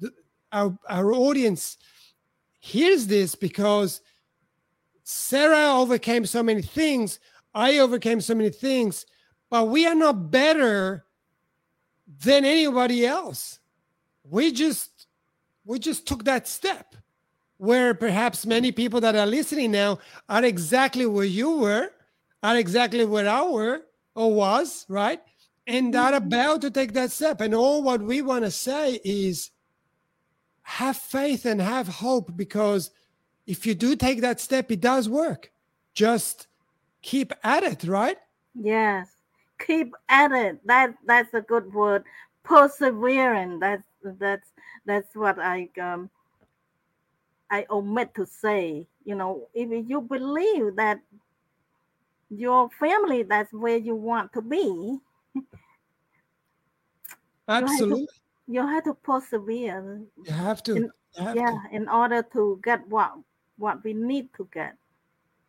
[0.00, 0.10] the,
[0.52, 1.78] our our audience
[2.58, 4.00] hears this because
[5.04, 7.20] sarah overcame so many things
[7.54, 9.06] i overcame so many things
[9.50, 11.04] but we are not better
[12.22, 13.58] than anybody else.
[14.24, 15.06] We just
[15.64, 16.94] we just took that step
[17.58, 19.98] where perhaps many people that are listening now
[20.28, 21.90] are exactly where you were
[22.42, 23.82] are exactly where i were
[24.14, 25.20] or was right?
[25.66, 26.14] And mm-hmm.
[26.14, 27.40] are about to take that step.
[27.40, 29.50] And all what we want to say is
[30.62, 32.90] have faith and have hope because
[33.46, 35.50] if you do take that step it does work.
[35.92, 36.46] Just
[37.02, 38.18] keep at it right
[38.54, 39.08] yes.
[39.58, 40.66] Keep at it.
[40.66, 42.04] That that's a good word.
[42.42, 43.58] Persevering.
[43.60, 44.48] That's that's
[44.86, 46.08] that's what I um
[47.50, 48.86] I omit to say.
[49.04, 51.00] You know, if you believe that
[52.30, 54.98] your family that's where you want to be,
[57.48, 58.08] absolutely
[58.46, 60.00] you have to persevere.
[60.24, 61.76] you have to In- you have yeah, to.
[61.76, 63.12] in order to get what
[63.58, 64.74] what we need to get.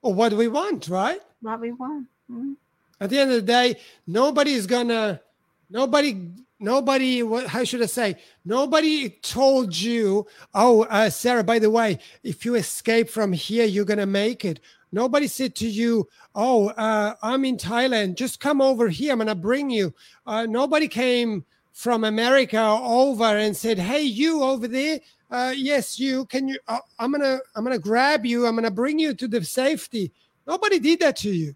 [0.02, 1.22] Or what we want, right?
[1.42, 2.08] What we want.
[2.32, 2.56] Mhm.
[3.00, 5.22] At the end of the day, nobody's gonna,
[5.70, 6.30] nobody,
[6.60, 7.24] nobody.
[7.24, 7.48] What?
[7.48, 8.16] How should I say?
[8.46, 11.44] Nobody told you, oh, uh, Sarah.
[11.44, 14.60] By the way, if you escape from here, you're gonna make it.
[14.92, 18.16] Nobody said to you, oh, uh, I'm in Thailand.
[18.16, 19.14] Just come over here.
[19.14, 19.94] I'm gonna bring you.
[20.28, 25.00] Uh, nobody came from America over and said, hey, you over there.
[25.32, 26.26] Uh, yes, you.
[26.26, 26.60] Can you?
[26.68, 28.46] Uh, I'm gonna, I'm gonna grab you.
[28.46, 30.12] I'm gonna bring you to the safety.
[30.46, 31.56] Nobody did that to you.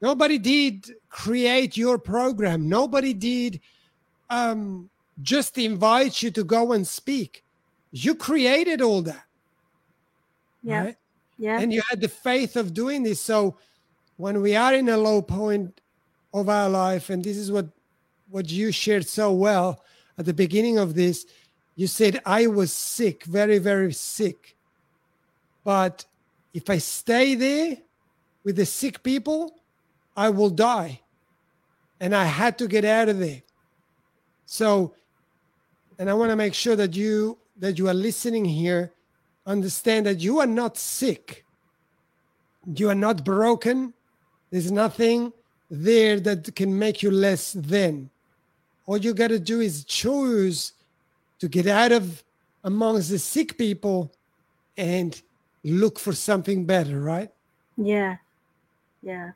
[0.00, 2.68] Nobody did create your program.
[2.68, 3.60] Nobody did
[4.30, 4.88] um,
[5.20, 7.44] just invite you to go and speak.
[7.92, 9.24] You created all that.
[10.62, 10.84] Yeah.
[10.84, 10.96] Right?
[11.38, 11.60] Yeah.
[11.60, 13.20] And you had the faith of doing this.
[13.20, 13.56] So
[14.16, 15.80] when we are in a low point
[16.32, 17.66] of our life, and this is what
[18.30, 19.82] what you shared so well
[20.16, 21.26] at the beginning of this,
[21.80, 24.54] you said, I was sick, very, very sick.
[25.64, 26.04] But
[26.52, 27.78] if I stay there
[28.44, 29.54] with the sick people,
[30.14, 31.00] I will die.
[31.98, 33.40] And I had to get out of there.
[34.44, 34.92] So,
[35.98, 38.92] and I want to make sure that you that you are listening here
[39.46, 41.46] understand that you are not sick.
[42.74, 43.94] You are not broken.
[44.50, 45.32] There's nothing
[45.70, 48.10] there that can make you less than.
[48.84, 50.74] All you got to do is choose
[51.40, 52.22] to get out of
[52.64, 54.12] amongst the sick people
[54.76, 55.20] and
[55.64, 57.30] look for something better, right?
[57.76, 58.16] Yeah,
[59.02, 59.32] yeah,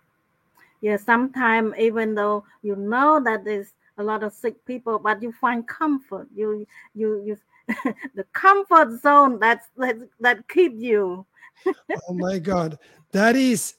[0.81, 0.97] yeah.
[0.97, 5.67] Sometimes even though you know that there's a lot of sick people, but you find
[5.67, 6.29] comfort.
[6.35, 7.39] You you you
[8.15, 11.25] the comfort zone that's that that keep you.
[11.67, 12.79] oh my God.
[13.13, 13.75] That is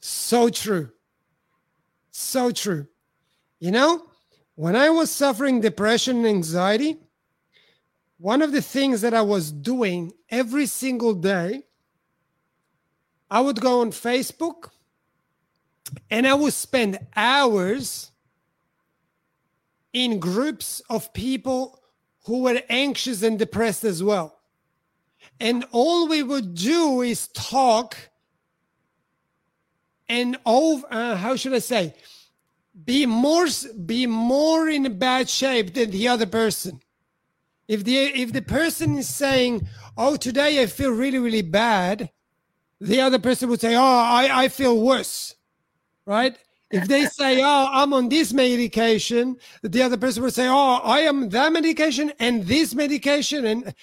[0.00, 0.90] so true.
[2.10, 2.86] So true.
[3.60, 4.06] You know,
[4.56, 6.98] when I was suffering depression and anxiety,
[8.18, 11.64] one of the things that I was doing every single day,
[13.30, 14.70] I would go on Facebook
[16.10, 18.10] and I would spend hours
[19.92, 21.80] in groups of people
[22.24, 24.38] who were anxious and depressed as well.
[25.40, 27.96] And all we would do is talk
[30.08, 31.94] and over, uh, how should I say,
[32.84, 33.46] be more
[33.86, 36.80] be more in bad shape than the other person.
[37.68, 42.10] If the if the person is saying, "Oh, today I feel really really bad,"
[42.80, 45.34] the other person would say, "Oh, I I feel worse,"
[46.06, 46.36] right?
[46.70, 51.00] If they say, "Oh, I'm on this medication," the other person would say, "Oh, I
[51.00, 53.74] am that medication and this medication," and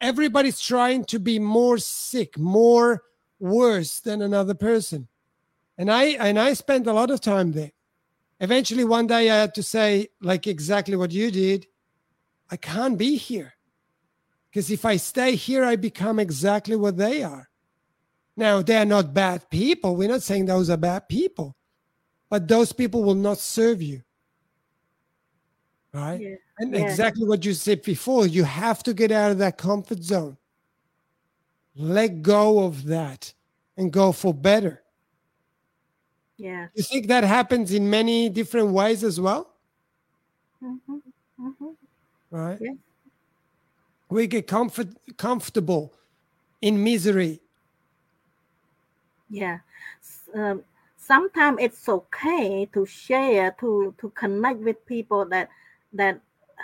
[0.00, 3.02] everybody's trying to be more sick, more
[3.38, 5.08] worse than another person.
[5.78, 7.72] And I and I spent a lot of time there.
[8.40, 11.66] Eventually, one day I had to say, like exactly what you did.
[12.52, 13.54] I can't be here
[14.50, 17.48] because if I stay here, I become exactly what they are.
[18.36, 19.96] Now, they're not bad people.
[19.96, 21.56] We're not saying those are bad people,
[22.28, 24.02] but those people will not serve you.
[25.94, 26.20] Right?
[26.20, 26.34] Yeah.
[26.58, 26.80] And Yeah.
[26.80, 30.36] exactly what you said before, you have to get out of that comfort zone.
[31.74, 33.32] Let go of that
[33.78, 34.82] and go for better.
[36.36, 36.68] Yeah.
[36.74, 39.54] You think that happens in many different ways as well?
[40.60, 40.98] hmm hmm
[42.32, 42.58] Right?
[42.60, 42.72] Yeah.
[44.08, 45.92] We get comfort comfortable
[46.62, 47.40] in misery.
[49.28, 49.58] Yeah.
[50.34, 50.64] Um,
[50.96, 55.50] sometimes it's okay to share to to connect with people that
[55.92, 56.20] that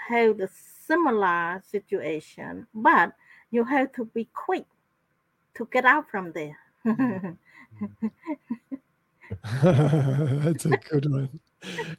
[0.09, 0.49] have the
[0.87, 3.13] similar situation, but
[3.51, 4.65] you have to be quick
[5.55, 6.57] to get out from there.
[9.63, 11.41] That's a good one.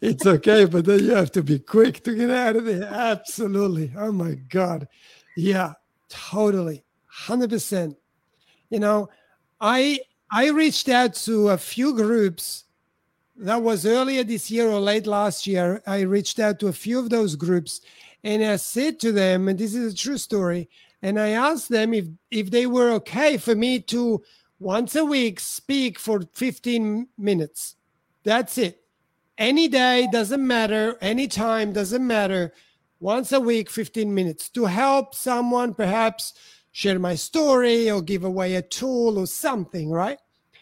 [0.01, 2.85] It's okay, but then you have to be quick to get out of there.
[2.85, 3.91] Absolutely.
[3.97, 4.87] Oh my God.
[5.35, 5.73] Yeah,
[6.07, 6.83] totally.
[7.25, 7.95] 100%.
[8.69, 9.09] You know,
[9.59, 9.99] I
[10.31, 12.65] I reached out to a few groups
[13.37, 15.81] that was earlier this year or late last year.
[15.87, 17.81] I reached out to a few of those groups
[18.23, 20.69] and I said to them, and this is a true story,
[21.01, 24.21] and I asked them if if they were okay for me to
[24.59, 27.75] once a week speak for 15 minutes.
[28.23, 28.81] That's it.
[29.37, 32.53] Any day doesn't matter, any time doesn't matter.
[32.99, 36.33] Once a week, 15 minutes to help someone, perhaps
[36.71, 40.19] share my story or give away a tool or something, right?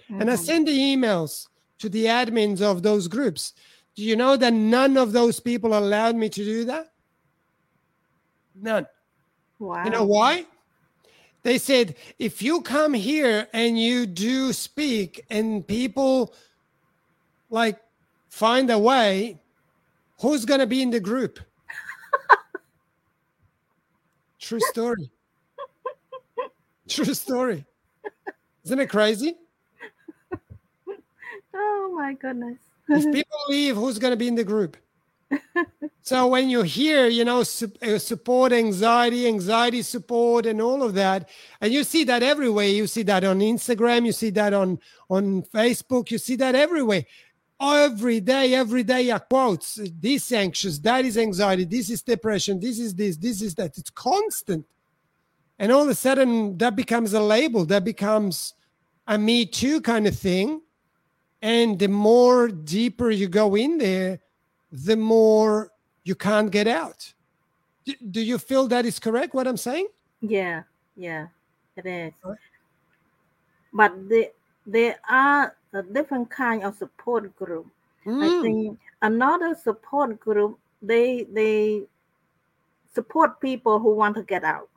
[0.10, 0.46] And I Mhm.
[0.46, 1.48] send the emails
[1.80, 3.54] to the admins of those groups.
[3.96, 6.94] Do you know that none of those people allowed me to do that?
[8.54, 8.86] None.
[9.60, 9.84] Wow.
[9.84, 10.46] You know why?
[11.48, 16.34] They said, if you come here and you do speak and people
[17.50, 17.80] like
[18.28, 19.40] find a way,
[20.20, 21.40] who's going to be in the group?
[24.40, 25.10] True story.
[26.90, 27.64] True story.
[28.66, 29.36] Isn't it crazy?
[31.60, 32.60] Oh my goodness.
[32.90, 34.78] if people leave, who's going to be in the group?
[36.02, 40.94] So when you hear, you know, su- uh, support anxiety, anxiety support, and all of
[40.94, 41.30] that,
[41.62, 42.68] and you see that everywhere.
[42.68, 44.06] You see that on Instagram.
[44.06, 44.80] You see that on
[45.10, 46.12] on Facebook.
[46.12, 47.06] You see that everywhere.
[47.60, 49.80] Every day, every day are quotes.
[50.00, 53.78] This anxious, that is anxiety, this is depression, this is this, this is that.
[53.78, 54.66] It's constant.
[55.58, 58.54] And all of a sudden that becomes a label, that becomes
[59.08, 60.62] a me too kind of thing.
[61.42, 64.20] And the more deeper you go in there,
[64.72, 65.72] the more
[66.04, 67.14] you can't get out.
[67.86, 69.88] Do, do you feel that is correct what I'm saying?
[70.22, 70.64] Yeah,
[70.96, 71.28] yeah,
[71.76, 72.14] it is.
[72.24, 72.38] Right.
[73.74, 74.32] But the,
[74.66, 77.68] there are a different kind of support group.
[78.20, 81.84] I Mm, think another support group they they
[82.94, 84.70] support people who want to get out.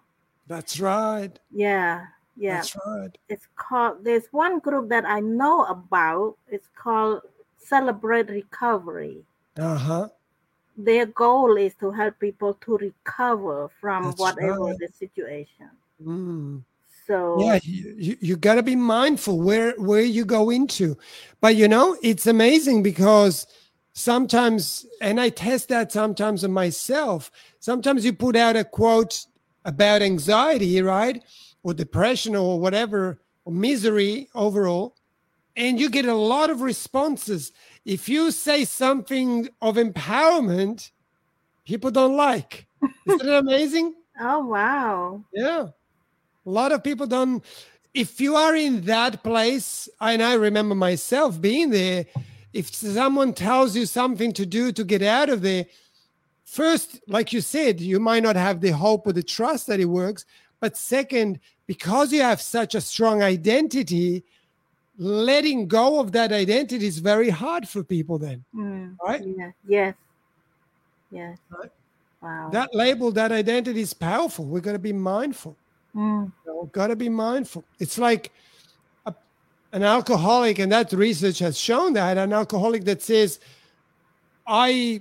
[0.46, 1.38] that's right.
[1.52, 2.06] Yeah,
[2.36, 2.56] yeah.
[2.56, 3.16] That's right.
[3.28, 4.02] It's called.
[4.04, 6.36] There's one group that I know about.
[6.48, 7.22] It's called
[7.56, 9.24] Celebrate Recovery.
[9.58, 10.08] Uh-huh.
[10.76, 14.78] Their goal is to help people to recover from That's whatever right.
[14.78, 15.70] the situation.
[16.02, 16.62] Mm.
[17.06, 20.96] So yeah you, you, got to be mindful where where you go into
[21.40, 23.48] but you know it's amazing because
[23.94, 29.26] sometimes and i test that sometimes on myself sometimes you put out a quote
[29.64, 31.24] about anxiety right
[31.64, 34.94] or depression or whatever or misery overall
[35.56, 37.50] and you get a lot of responses
[37.84, 40.90] if you say something of empowerment
[41.64, 42.66] people don't like
[43.06, 45.24] isn't it amazing Oh wow.
[45.32, 45.68] yeah.
[46.46, 47.42] A lot of people don't.
[47.94, 52.04] If you are in that place, and I remember myself being there,
[52.52, 55.66] if someone tells you something to do to get out of there,
[56.44, 59.86] first, like you said, you might not have the hope or the trust that it
[59.86, 60.26] works.
[60.60, 64.24] But second, because you have such a strong identity,
[65.00, 69.22] letting go of that identity is very hard for people then, Mm, right?
[69.24, 69.50] yeah.
[69.66, 69.94] Yes.
[71.10, 71.38] Yes.
[71.48, 71.70] Right.
[72.20, 72.50] Wow.
[72.52, 74.44] That label, that identity is powerful.
[74.44, 75.56] We're going to be mindful.
[75.96, 77.64] Mm, know, got to be mindful.
[77.78, 78.30] It's like
[79.06, 79.14] a,
[79.72, 83.40] an alcoholic, and that research has shown that an alcoholic that says,
[84.46, 85.00] "I,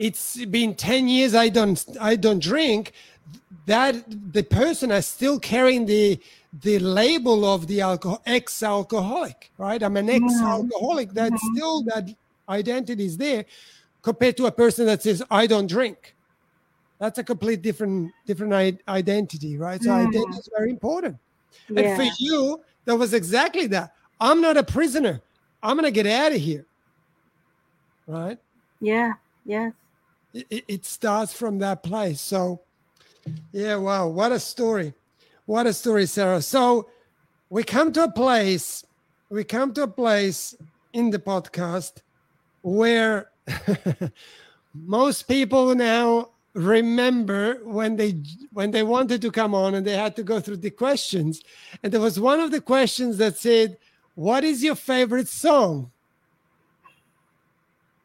[0.00, 2.92] it's been ten years I don't I don't drink,"
[3.66, 3.94] that
[4.32, 6.20] the person is still carrying the
[6.62, 9.82] the label of the alcohol ex-alcoholic, right?
[9.82, 11.12] I'm an ex-alcoholic.
[11.14, 12.08] That still that
[12.48, 13.46] identity is there,
[14.02, 16.14] compared to a person that says, "I don't drink."
[16.98, 20.06] that's a complete different different I- identity right so Mm.
[20.06, 21.16] identity is very important
[21.76, 25.20] and for you that was exactly that i'm not a prisoner
[25.64, 26.64] i'm gonna get out of here
[28.06, 28.38] right
[28.80, 29.14] Yeah.
[29.44, 29.72] Yes.
[30.32, 32.60] it, it- it starts from that place so
[33.52, 34.92] yeah wow what a story.
[35.46, 36.42] What a story sarah.
[36.42, 36.88] So
[37.50, 38.84] we come to a place
[39.32, 40.54] we come to a place
[40.92, 42.02] in the podcast
[42.60, 43.30] where
[44.74, 48.20] most people now remember when they
[48.52, 51.42] when they wanted to come on and they had to go through the questions.
[51.82, 53.78] And there was one of the questions that said
[54.14, 55.90] what is your favorite song?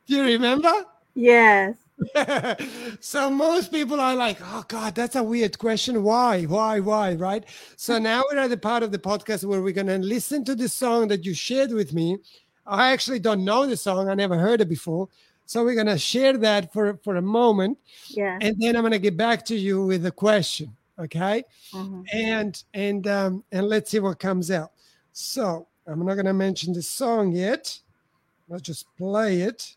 [0.07, 0.71] Do you remember?
[1.13, 1.75] Yes.
[2.99, 6.03] so most people are like, oh God, that's a weird question.
[6.03, 6.43] Why?
[6.43, 6.79] Why?
[6.79, 7.13] Why?
[7.15, 7.43] Right?
[7.75, 10.69] So now we're at the part of the podcast where we're gonna listen to the
[10.69, 12.17] song that you shared with me.
[12.65, 15.07] I actually don't know the song, I never heard it before.
[15.45, 17.77] So we're gonna share that for, for a moment,
[18.09, 18.37] Yeah.
[18.41, 20.75] and then I'm gonna get back to you with a question.
[20.99, 21.43] Okay.
[21.73, 22.05] Mhm.
[22.11, 24.71] And and um and let's see what comes out.
[25.13, 27.79] So I'm not gonna mention the song yet.
[28.51, 29.75] I'll just play it.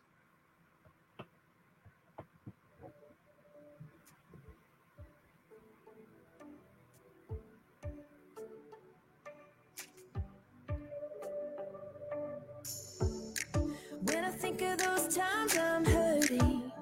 [14.60, 16.72] Think of those times I'm hurting,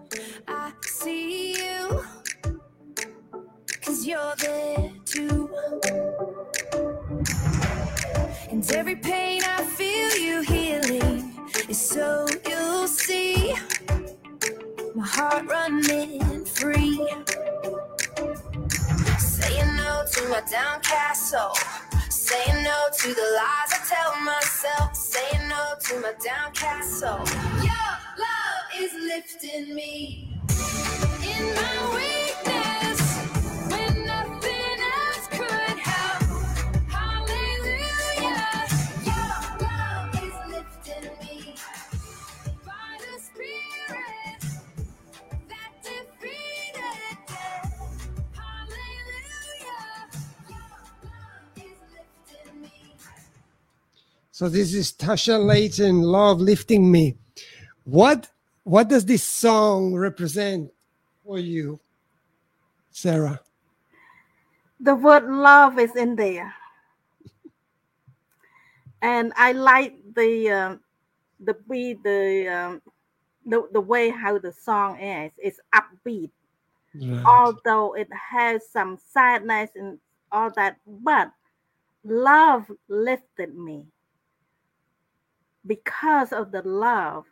[0.48, 2.05] I see you.
[3.82, 5.48] Cause you're there too.
[8.50, 11.38] And every pain I feel you healing
[11.68, 13.55] is so you'll see
[14.96, 16.96] my heart running free.
[19.18, 21.55] Saying no to my downcast soul.
[22.10, 24.94] Saying no to the lies tell myself.
[24.97, 27.24] Saying no to my downcast soul.
[27.62, 27.90] Your
[28.24, 30.28] love is lifting me
[31.23, 32.27] in my weakness
[54.39, 57.16] So this is Tasha Layton, Love Lifting Me.
[57.82, 58.31] What
[58.62, 60.70] what does this song represent
[61.24, 61.81] for you,
[62.93, 63.40] Sarah?
[64.78, 66.55] The word love is in there.
[69.02, 70.77] And I like the uh,
[71.40, 72.82] the beat, the um,
[73.44, 75.32] the the way how the song is.
[75.39, 76.31] It's upbeat,
[76.94, 77.27] Right.
[77.27, 79.98] although it has some sadness and
[80.31, 81.32] all that, but
[82.05, 83.86] love lifted me.
[85.69, 87.27] Because of the love,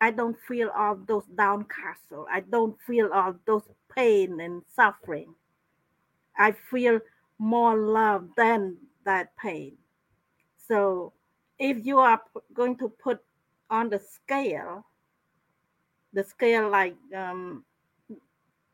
[0.00, 2.26] I don't feel all those downcastle.
[2.30, 5.34] I don't feel all those pain and suffering.
[6.36, 7.00] I feel
[7.38, 9.78] more love than that pain.
[10.58, 11.12] So
[11.58, 12.22] if you are
[12.54, 13.22] going to put
[13.70, 14.86] on the scale,
[16.12, 17.64] the scale like um,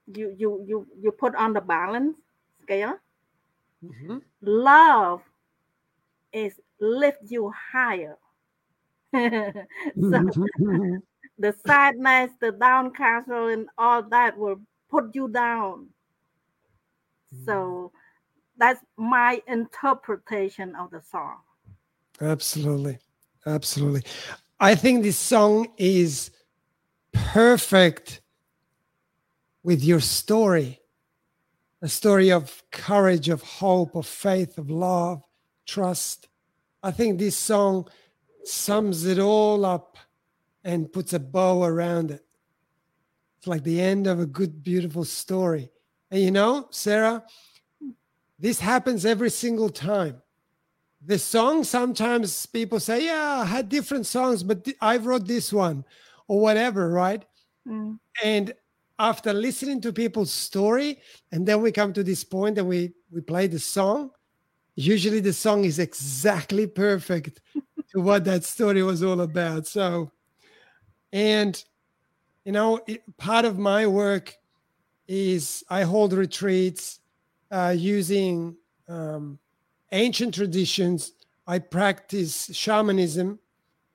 [0.07, 2.17] you you you you put on the balance
[2.63, 2.99] scale,
[3.83, 4.23] Mhm.
[4.43, 5.23] love
[6.33, 8.19] is lift you higher.
[9.13, 9.61] so
[11.39, 14.61] the sadness, the downcast, and all that will
[14.91, 15.89] put you down.
[17.45, 17.93] So
[18.59, 21.37] that's my interpretation of the song.
[22.21, 22.99] Absolutely.
[23.47, 24.03] Absolutely.
[24.59, 26.33] I think this song is
[27.13, 28.21] perfect
[29.63, 30.81] with your story
[31.83, 35.23] a story of courage, of hope, of faith, of love,
[35.67, 36.29] trust.
[36.83, 37.89] I think this song
[38.45, 39.97] sums it all up
[40.65, 42.25] and puts a bow around it.
[43.39, 45.71] It's like the end of a good, beautiful story.
[46.11, 47.25] And you know, Sarah,
[48.39, 50.23] this happens every single time
[51.05, 55.85] the song sometimes people say yeah i had different songs but i wrote this one
[56.29, 57.25] or whatever right
[57.69, 57.99] Mm.
[58.25, 58.55] and
[58.99, 60.99] after listening to people's story
[61.31, 64.11] and then we come to this point and we we play the song
[64.77, 67.43] usually the song is exactly perfect
[67.91, 70.11] to what that story was all about so
[71.13, 71.65] and
[72.45, 74.37] you know it, part of my work
[75.09, 77.01] is i hold retreats
[77.53, 78.57] uh, using
[78.89, 79.39] um,
[79.93, 81.13] ancient traditions.
[81.47, 83.39] I practice shamanism,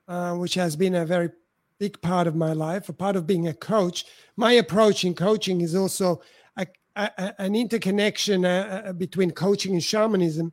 [0.08, 1.30] uh, which has been a very
[1.78, 4.04] big part of my life, a part of being a coach.
[4.36, 6.20] My approach in coaching is also
[6.56, 6.66] a,
[6.96, 10.52] a- an interconnection uh, uh, between coaching and shamanism.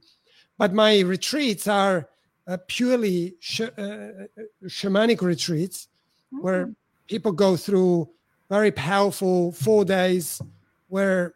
[0.57, 2.09] But my retreats are
[2.47, 5.87] uh, purely sh- uh, uh, shamanic retreats
[6.31, 6.73] where
[7.07, 8.09] people go through
[8.49, 10.41] very powerful four days
[10.89, 11.33] where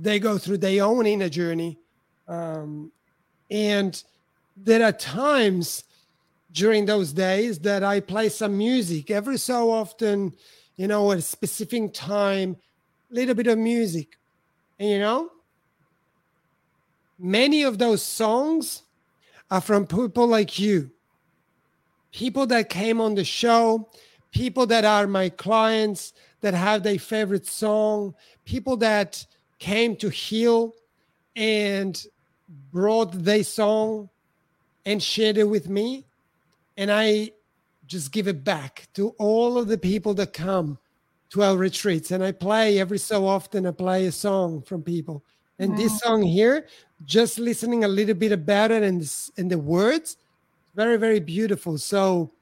[0.00, 1.78] they go through their own inner journey
[2.28, 2.90] um,
[3.50, 4.02] and
[4.56, 5.84] there are times
[6.52, 10.32] during those days that I play some music every so often,
[10.76, 12.56] you know, at a specific time,
[13.10, 14.16] little bit of music.
[14.78, 15.30] And you know,
[17.18, 18.82] many of those songs
[19.50, 20.90] are from people like you,
[22.12, 23.88] people that came on the show,
[24.30, 28.14] people that are my clients that have their favorite song,
[28.44, 29.24] people that
[29.58, 30.74] came to heal
[31.36, 32.06] and
[32.72, 34.08] brought their song
[34.84, 36.04] and shared it with me.
[36.76, 37.30] And I
[37.86, 40.78] just give it back to all of the people that come
[41.30, 42.10] to our retreats.
[42.10, 45.24] And I play every so often, I play a song from people.
[45.58, 46.66] And this song here,
[47.04, 50.16] just listening a little bit about it and, and the words,
[50.74, 51.78] very, very beautiful.
[51.78, 52.32] So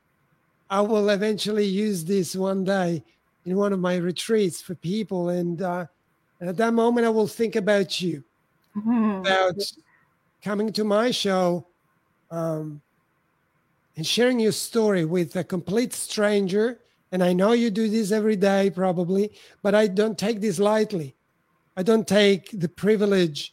[0.70, 3.04] I will eventually use this one day
[3.44, 5.28] in one of my retreats for people.
[5.30, 5.86] And, uh,
[6.40, 8.24] and at that moment, I will think about you
[8.76, 9.20] Mhm.
[9.20, 9.54] about
[10.42, 11.68] coming to my show
[12.30, 12.80] um,
[13.96, 16.80] and sharing your story with a complete stranger.
[17.12, 21.14] And I know you do this every day, probably, but I don't take this lightly.
[21.76, 23.52] I don't take the privilege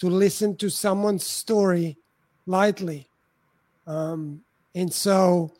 [0.00, 1.96] to listen to someone's story
[2.46, 3.08] lightly.
[3.86, 4.42] Um,
[4.74, 5.52] and so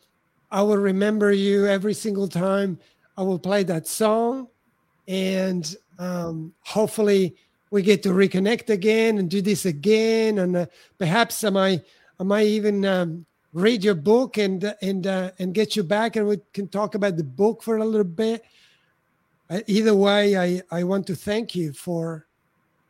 [0.51, 2.79] I will remember you every single time
[3.17, 4.47] I will play that song.
[5.07, 7.35] And um, hopefully,
[7.69, 10.39] we get to reconnect again and do this again.
[10.39, 10.65] And uh,
[10.97, 11.83] perhaps I might,
[12.19, 16.27] I might even um, read your book and and uh, and get you back, and
[16.27, 18.43] we can talk about the book for a little bit.
[19.49, 22.27] Uh, either way, I I want to thank you for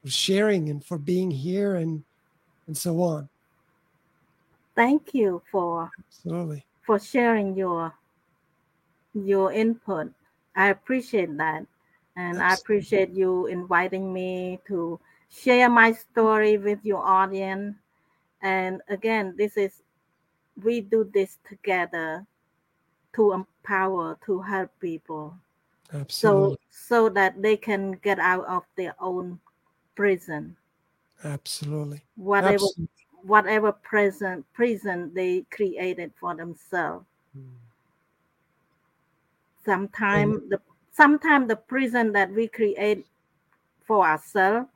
[0.05, 2.03] sharing and for being here and
[2.67, 3.29] and so on.
[4.75, 6.65] Thank you for Absolutely.
[6.85, 7.93] for sharing your
[9.13, 10.11] your input.
[10.55, 11.65] I appreciate that.
[12.15, 14.99] And I appreciate you inviting me to
[15.29, 17.75] share my story with your audience.
[18.41, 19.81] And again, this is
[20.63, 22.25] we do this together
[23.15, 25.35] to empower, to help people.
[25.93, 26.57] Absolutely.
[26.71, 29.39] So so that they can get out of their own
[30.01, 30.57] prison.
[31.23, 32.01] Absolutely.
[32.15, 32.87] Whatever Absolutely.
[33.21, 37.05] whatever prison prison they created for themselves.
[37.33, 37.57] Hmm.
[39.63, 40.59] Sometimes the
[40.91, 43.05] sometimes the prison that we create
[43.83, 44.69] for ourselves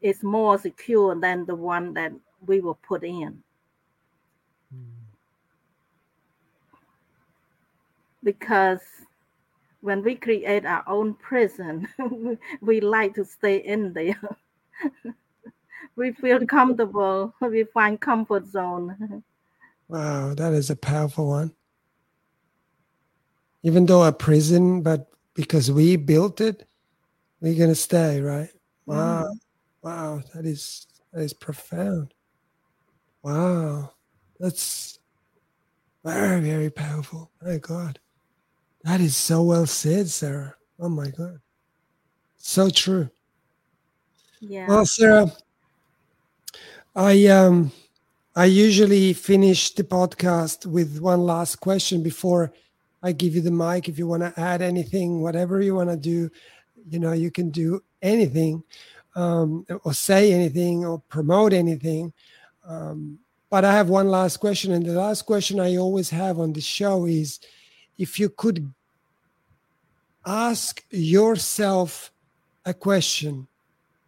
[0.00, 2.12] is more secure than the one that
[2.44, 3.44] we were put in.
[4.70, 5.12] Hmm.
[8.24, 8.82] Because
[9.82, 11.88] when we create our own prison,
[12.60, 14.18] we like to stay in there.
[15.96, 17.34] we feel comfortable.
[17.40, 19.22] We find comfort zone.
[19.88, 21.52] Wow, that is a powerful one.
[23.64, 26.66] Even though a prison, but because we built it,
[27.40, 28.50] we're gonna stay, right?
[28.86, 29.38] Wow, Mhm.
[29.82, 32.14] wow, that is that is profound.
[33.22, 33.92] Wow,
[34.38, 34.98] that's
[36.04, 37.30] very very powerful.
[37.42, 37.98] My God,
[38.84, 40.54] that is so well said, Sarah.
[40.78, 41.40] Oh my God,
[42.36, 43.08] so true.
[44.40, 44.66] Yeah.
[44.66, 45.32] Well, Sarah,
[46.94, 47.72] I um
[48.34, 52.52] I usually finish the podcast with one last question before
[53.02, 53.88] I give you the mic.
[53.88, 56.30] If you want to add anything, whatever you want to do,
[56.88, 58.62] you know, you can do anything,
[59.14, 62.12] um, or say anything, or promote anything.
[62.66, 63.18] Um,
[63.50, 66.60] but I have one last question, and the last question I always have on the
[66.60, 67.38] show is,
[67.98, 68.72] if you could
[70.24, 72.12] ask yourself
[72.64, 73.46] a question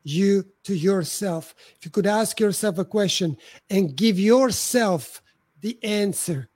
[0.05, 1.55] you to yourself.
[1.77, 3.37] If you could ask yourself a question
[3.71, 5.23] and give yourself
[5.63, 6.49] the answer,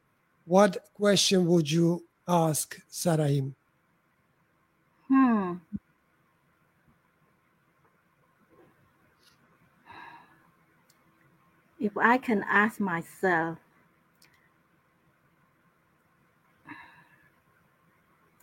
[0.45, 3.55] what question would you ask, Sarah Im?
[5.09, 5.55] Hmm.
[11.81, 13.59] If I can ask myself,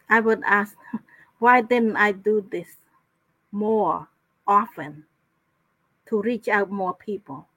[0.09, 0.75] I would ask,
[1.39, 2.67] why didn't I do this
[3.51, 4.07] more
[4.47, 5.05] often
[6.07, 7.47] to reach out more people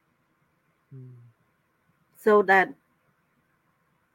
[2.28, 2.74] so that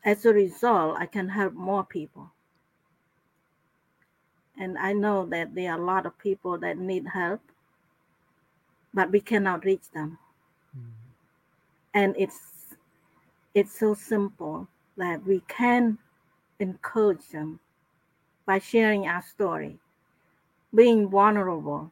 [0.05, 2.31] as a result, I can help more people.
[4.59, 7.41] And I know that there are a lot of people that need help,
[8.93, 10.19] but we cannot reach them.
[10.77, 10.89] Mm-hmm.
[11.95, 12.75] And it's
[13.55, 15.97] it's so simple that we can
[16.59, 17.59] encourage them
[18.45, 19.79] by sharing our story,
[20.73, 21.91] being vulnerable.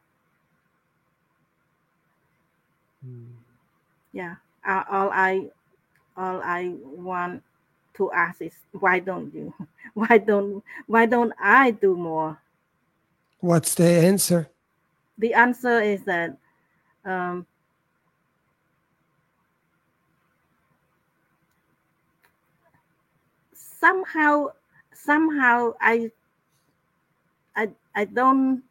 [4.11, 5.49] Yeah, uh, all I
[6.17, 7.43] all I want
[7.95, 9.53] to ask is why don't you?
[9.93, 12.39] Why don't why don't I do more?
[13.41, 14.49] What's the answer?
[15.17, 16.37] The answer is that
[17.03, 17.45] um,
[23.53, 24.47] somehow
[24.93, 26.11] somehow I
[27.55, 28.63] I I don't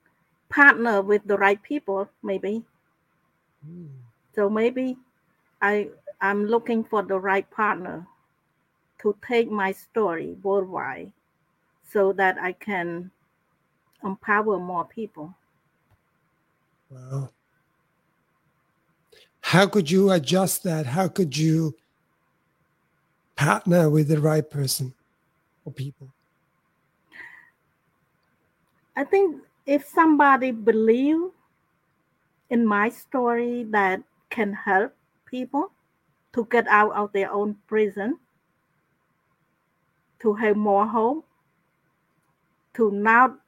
[0.49, 2.65] partner with the right people maybe
[3.65, 3.87] hmm.
[4.35, 4.99] so maybe
[5.63, 5.91] I
[6.21, 8.07] I'm looking for the right partner
[9.01, 11.13] to take my story worldwide
[11.91, 13.11] so that I can
[14.05, 15.35] empower more people.
[16.91, 17.31] Wow.
[19.41, 20.87] How could you adjust that?
[20.87, 21.75] How could you
[23.37, 24.95] partner with the right person
[25.65, 26.13] or people?
[28.97, 31.31] I think if somebody believe
[32.51, 34.95] in my story that can help
[35.27, 35.71] people
[36.33, 38.19] to get out of their own prison,
[40.21, 41.27] to have more hope,
[42.75, 43.39] to not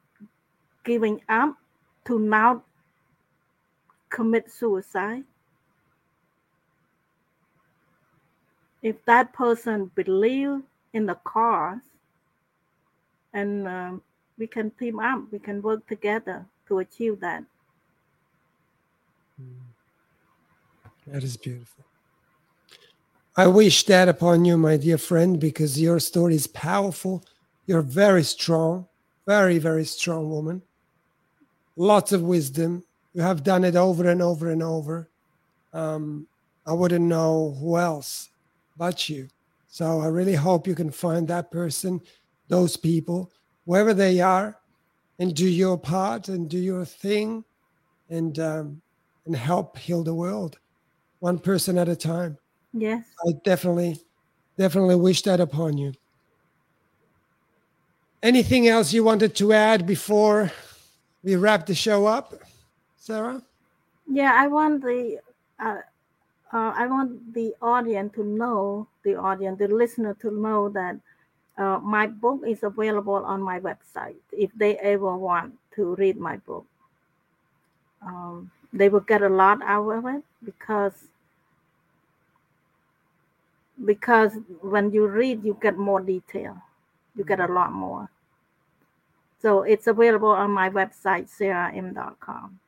[0.83, 1.55] giving up,
[2.05, 2.63] to not
[4.09, 5.23] commit suicide.
[8.81, 10.61] If that person believe
[10.93, 11.79] in the cause,
[13.33, 14.01] and um,
[14.37, 17.43] we can team up, we can work together to achieve that.
[21.07, 21.83] That is beautiful.
[23.35, 27.23] I wish that upon you, my dear friend, because your story is powerful.
[27.65, 28.87] You're very strong,
[29.25, 30.61] very, very strong woman.
[31.75, 32.83] Lots of wisdom.
[33.13, 35.09] You have done it over and over and over.
[35.73, 36.27] Um,
[36.65, 38.29] I wouldn't know who else
[38.77, 39.27] but you.
[39.67, 42.01] So I really hope you can find that person,
[42.47, 43.31] those people,
[43.65, 44.57] wherever they are,
[45.19, 47.43] and do your part and do your thing,
[48.09, 48.81] and um,
[49.25, 50.59] and help heal the world,
[51.19, 52.37] one person at a time.
[52.73, 53.05] Yes.
[53.25, 53.99] I definitely,
[54.57, 55.93] definitely wish that upon you.
[58.21, 60.51] Anything else you wanted to add before
[61.23, 62.33] we wrap the show up,
[62.97, 63.41] Sarah?
[64.09, 65.19] Yeah, I want the
[65.59, 65.77] uh,
[66.51, 70.97] uh, I want the audience to know, the audience, the listener to know that
[71.57, 74.15] uh, my book is available on my website.
[74.31, 76.65] If they ever want to read my book,
[78.01, 80.93] um, they will get a lot out of it because
[83.85, 86.57] because when you read, you get more detail.
[87.15, 88.09] You get a lot more.
[89.41, 92.59] So it's available on my website, sarahim.com.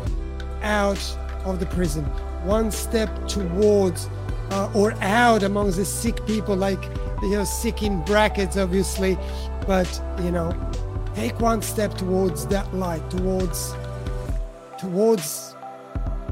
[0.63, 0.99] out
[1.45, 2.07] of the prison,
[2.47, 4.09] one step towards
[4.51, 6.83] uh, or out amongst the sick people, like,
[7.21, 9.19] you know, sick in brackets, obviously.
[9.67, 10.59] But, you know,
[11.15, 13.75] take one step towards that light, towards
[14.79, 15.55] towards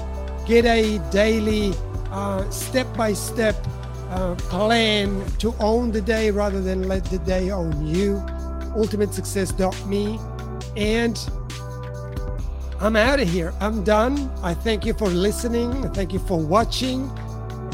[0.46, 1.72] get a daily
[2.50, 3.56] step by step
[4.36, 8.20] plan to own the day rather than let the day own you
[8.76, 10.18] ultimatesuccess.me.
[10.76, 11.16] And
[12.80, 13.52] I'm out of here.
[13.60, 14.30] I'm done.
[14.42, 15.84] I thank you for listening.
[15.84, 17.10] I thank you for watching.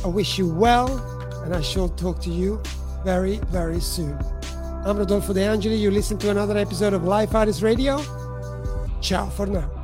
[0.04, 0.98] I wish you well,
[1.44, 2.60] and I shall talk to you
[3.04, 4.18] very, very soon.
[4.84, 5.76] I'm Rodolfo De Angeli.
[5.76, 8.02] You listen to another episode of Life Artist Radio.
[9.00, 9.75] Ciao for now.